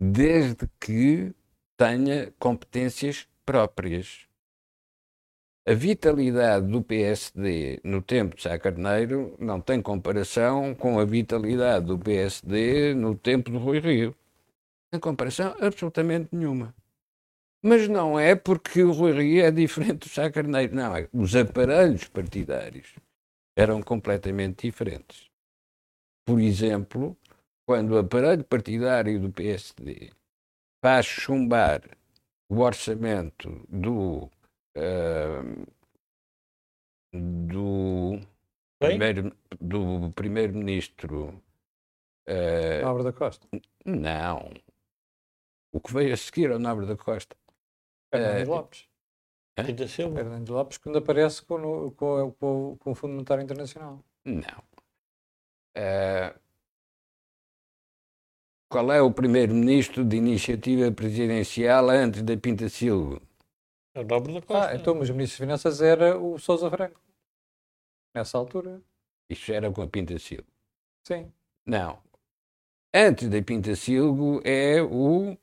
[0.00, 1.34] desde que
[1.76, 4.28] tenha competências próprias.
[5.66, 11.86] A vitalidade do PSD no tempo de Sá Carneiro não tem comparação com a vitalidade
[11.86, 14.14] do PSD no tempo do Rui Rio.
[14.90, 16.74] Tem comparação absolutamente nenhuma.
[17.62, 20.74] Mas não é porque o Rui Rio é diferente do Sá Carneiro.
[20.76, 22.94] Não, é, os aparelhos partidários
[23.56, 25.30] eram completamente diferentes.
[26.26, 27.16] Por exemplo,
[27.66, 30.10] quando o aparelho partidário do PSD
[30.84, 31.80] faz chumbar
[32.50, 34.30] o orçamento do,
[37.12, 38.18] do
[38.78, 41.40] primeiro do primeiro-ministro
[42.26, 43.46] ah, Nobre da Costa.
[43.84, 44.52] não
[45.72, 47.36] o que veio a seguir ao Nobre da Costa
[48.12, 48.88] Fernando Eh, Lopes.
[49.58, 49.62] Hã?
[49.62, 50.16] Rita Silva.
[50.16, 51.54] Fernando Lopes, quando aparece com,
[51.86, 54.04] o- com, o- com, com o Fundo Monetário Internacional.
[54.24, 54.62] não
[55.76, 56.34] Ah,
[58.68, 63.20] qual é o primeiro-ministro de iniciativa presidencial antes da Pinta Silva
[63.94, 64.70] É o Nobre da Costa.
[64.70, 67.00] Ah, então, mas o Ministro das Finanças era o Sousa Franco.
[68.14, 68.82] Nessa altura.
[69.28, 70.46] isso era com a Pinta Silva
[71.06, 71.32] Sim.
[71.66, 72.02] Não.
[72.94, 75.36] Antes da Pinta Silva é o.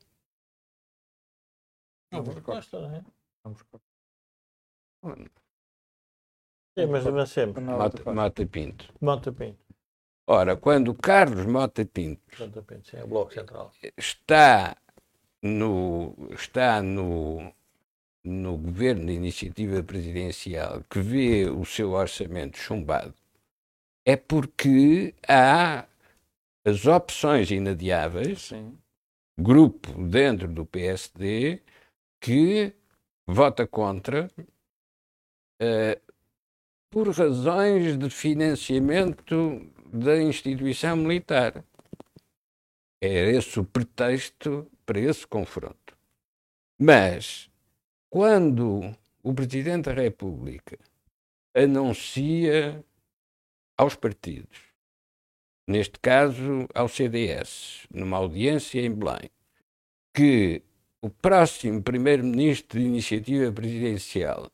[2.10, 3.04] Da Costa, não é?
[3.42, 3.64] Vamos-
[6.78, 7.04] Sim, mas.
[7.54, 8.14] Canal Mota, Passo.
[8.16, 8.94] Mota Pinto.
[9.00, 9.62] Monta Pinto.
[10.26, 13.72] Ora, quando Carlos Mota Pinto Monta Pinto, sim, é o Bloco Central.
[13.96, 14.76] está
[15.42, 17.52] no, está no,
[18.24, 23.14] no governo de iniciativa presidencial que vê o seu orçamento chumbado,
[24.04, 25.86] é porque há
[26.64, 28.78] as opções inadiáveis, Sim.
[29.38, 31.60] grupo dentro do PSD,
[32.20, 32.72] que
[33.26, 34.28] vota contra
[35.60, 36.00] eh,
[36.90, 39.60] por razões de financiamento
[39.92, 41.64] da instituição militar.
[43.00, 45.96] É esse o pretexto para esse confronto.
[46.78, 47.50] Mas,
[48.12, 50.78] quando o Presidente da República
[51.56, 52.84] anuncia
[53.74, 54.58] aos partidos,
[55.66, 59.30] neste caso ao CDS, numa audiência em Belém,
[60.14, 60.60] que
[61.00, 64.52] o próximo Primeiro-Ministro de Iniciativa Presidencial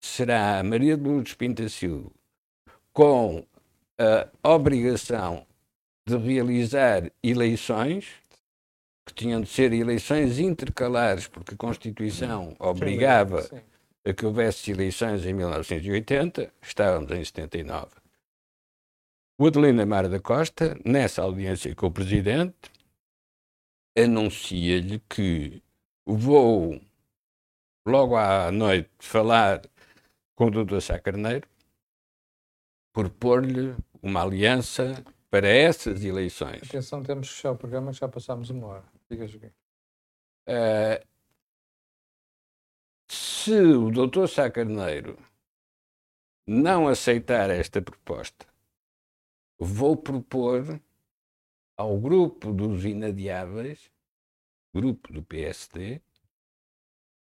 [0.00, 2.10] será Maria de Lourdes Pintacilgo,
[2.90, 3.44] com
[3.98, 5.46] a obrigação
[6.06, 8.14] de realizar eleições,
[9.04, 13.48] que tinham de ser eleições intercalares, porque a Constituição obrigava
[14.04, 17.88] a que houvesse eleições em 1980, estávamos em 79.
[19.38, 22.70] O Adelino Amaro da Costa, nessa audiência com o Presidente,
[23.96, 25.62] anuncia-lhe que
[26.06, 26.80] vou
[27.86, 29.62] logo à noite falar
[30.34, 30.80] com o Dr.
[30.80, 31.46] Sá Carneiro,
[32.92, 36.62] propor-lhe uma aliança para essas eleições.
[36.62, 38.93] Atenção, temos que fechar o programa, já passámos uma hora.
[39.10, 39.52] Diga.
[40.46, 41.04] Eh,
[43.08, 44.26] se o Dr.
[44.26, 45.18] Sá Carneiro
[46.46, 48.46] não aceitar esta proposta,
[49.58, 50.80] vou propor
[51.76, 53.90] ao grupo dos inadiáveis,
[54.74, 56.00] grupo do PSD,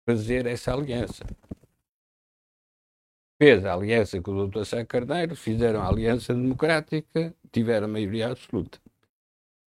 [0.05, 1.25] fazer essa aliança.
[3.41, 4.65] Fez a aliança com o Dr.
[4.65, 8.79] Sá Carneiro, fizeram a aliança democrática, tiveram maioria absoluta.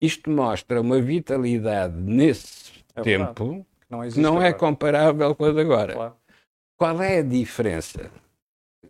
[0.02, 3.34] Isto mostra uma vitalidade nesse É verdade.
[3.34, 5.94] tempo Que não que não é comparável com a de agora.
[5.94, 6.16] Claro.
[6.76, 8.10] Qual é a diferença?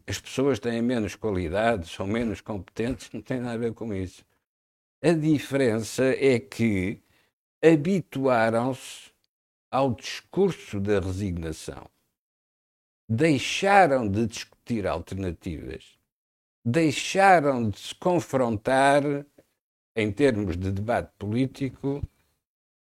[0.06, 4.24] As pessoas têm menos qualidade, são menos competentes, não tem nada a ver com isso.
[5.04, 7.02] A diferença é que
[7.62, 9.12] habituaram-se
[9.70, 11.86] ao discurso da resignação.
[13.08, 15.98] Deixaram de discutir alternativas.
[16.64, 19.02] Deixaram de se confrontar,
[19.96, 22.02] em termos de debate político,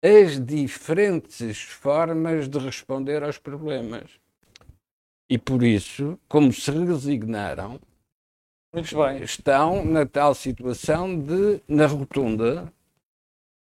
[0.04, 4.20] as diferentes formas de responder aos problemas.
[5.30, 7.80] E por isso, como se resignaram,
[8.72, 9.22] Muito bem.
[9.22, 12.72] estão na tal situação de, na rotunda,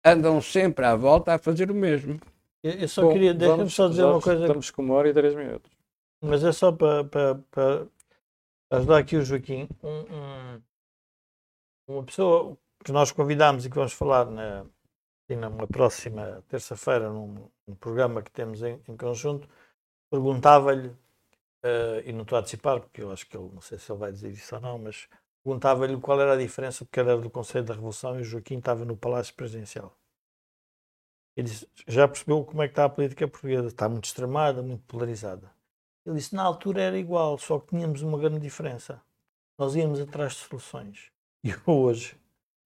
[0.06, 2.20] andam sempre à volta a fazer o mesmo.
[2.64, 5.14] Eu, eu só Bom, queria, deixa-me só dizer uma coisa, Estamos com uma hora e
[5.14, 5.72] três minutos.
[6.22, 7.88] mas é só para, para, para
[8.72, 9.68] ajudar aqui o Joaquim.
[9.84, 10.62] Um- um-
[11.88, 14.66] uma pessoa que nós convidámos e que vamos falar na,
[15.36, 19.48] numa próxima terça-feira, num, num programa que temos em, em conjunto,
[20.10, 20.96] perguntava-lhe,
[21.64, 24.00] eh, e não estou a antecipar, porque eu acho que ele, não sei se ele
[24.00, 25.08] vai dizer isso ou não, mas
[25.44, 28.58] perguntava-lhe qual era a diferença, porque ele era do Conselho da Revolução e o Joaquim
[28.58, 29.96] estava no Palácio Presidencial.
[31.36, 33.68] Ele disse, já percebeu como é que está a política portuguesa?
[33.68, 35.50] Está muito extremada, muito polarizada.
[36.06, 39.02] Ele disse, na altura era igual, só que tínhamos uma grande diferença.
[39.58, 41.12] Nós íamos atrás de soluções.
[41.44, 42.18] E hoje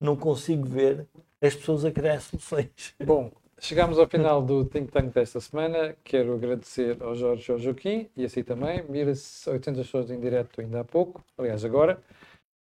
[0.04, 1.08] não consigo ver
[1.42, 2.94] as pessoas a criar soluções.
[3.04, 5.96] Bom, chegamos ao final do Think Tank desta semana.
[6.04, 8.84] Quero agradecer ao Jorge e ao Joaquim e assim também.
[8.90, 12.00] Mira-se 800 pessoas em direto ainda há pouco, aliás, agora.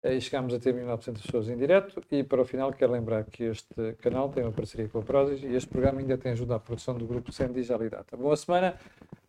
[0.02, 2.02] E chegámos a ter 1900 pessoas em direto.
[2.10, 5.42] E para o final, quero lembrar que este canal tem uma parceria com a Prozis
[5.42, 8.16] e este programa ainda tem ajuda à produção do grupo Sandy Jalidata.
[8.16, 8.76] Boa semana.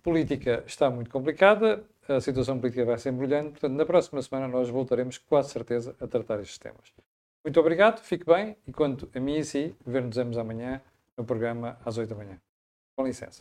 [0.01, 4.69] Política está muito complicada, a situação política vai se embrulhando, portanto, na próxima semana nós
[4.69, 6.93] voltaremos, quase certeza, a tratar estes temas.
[7.43, 10.81] Muito obrigado, fique bem e quanto a mim e si, ver-nos amanhã
[11.17, 12.41] no programa às 8 da manhã.
[12.95, 13.37] Com licença.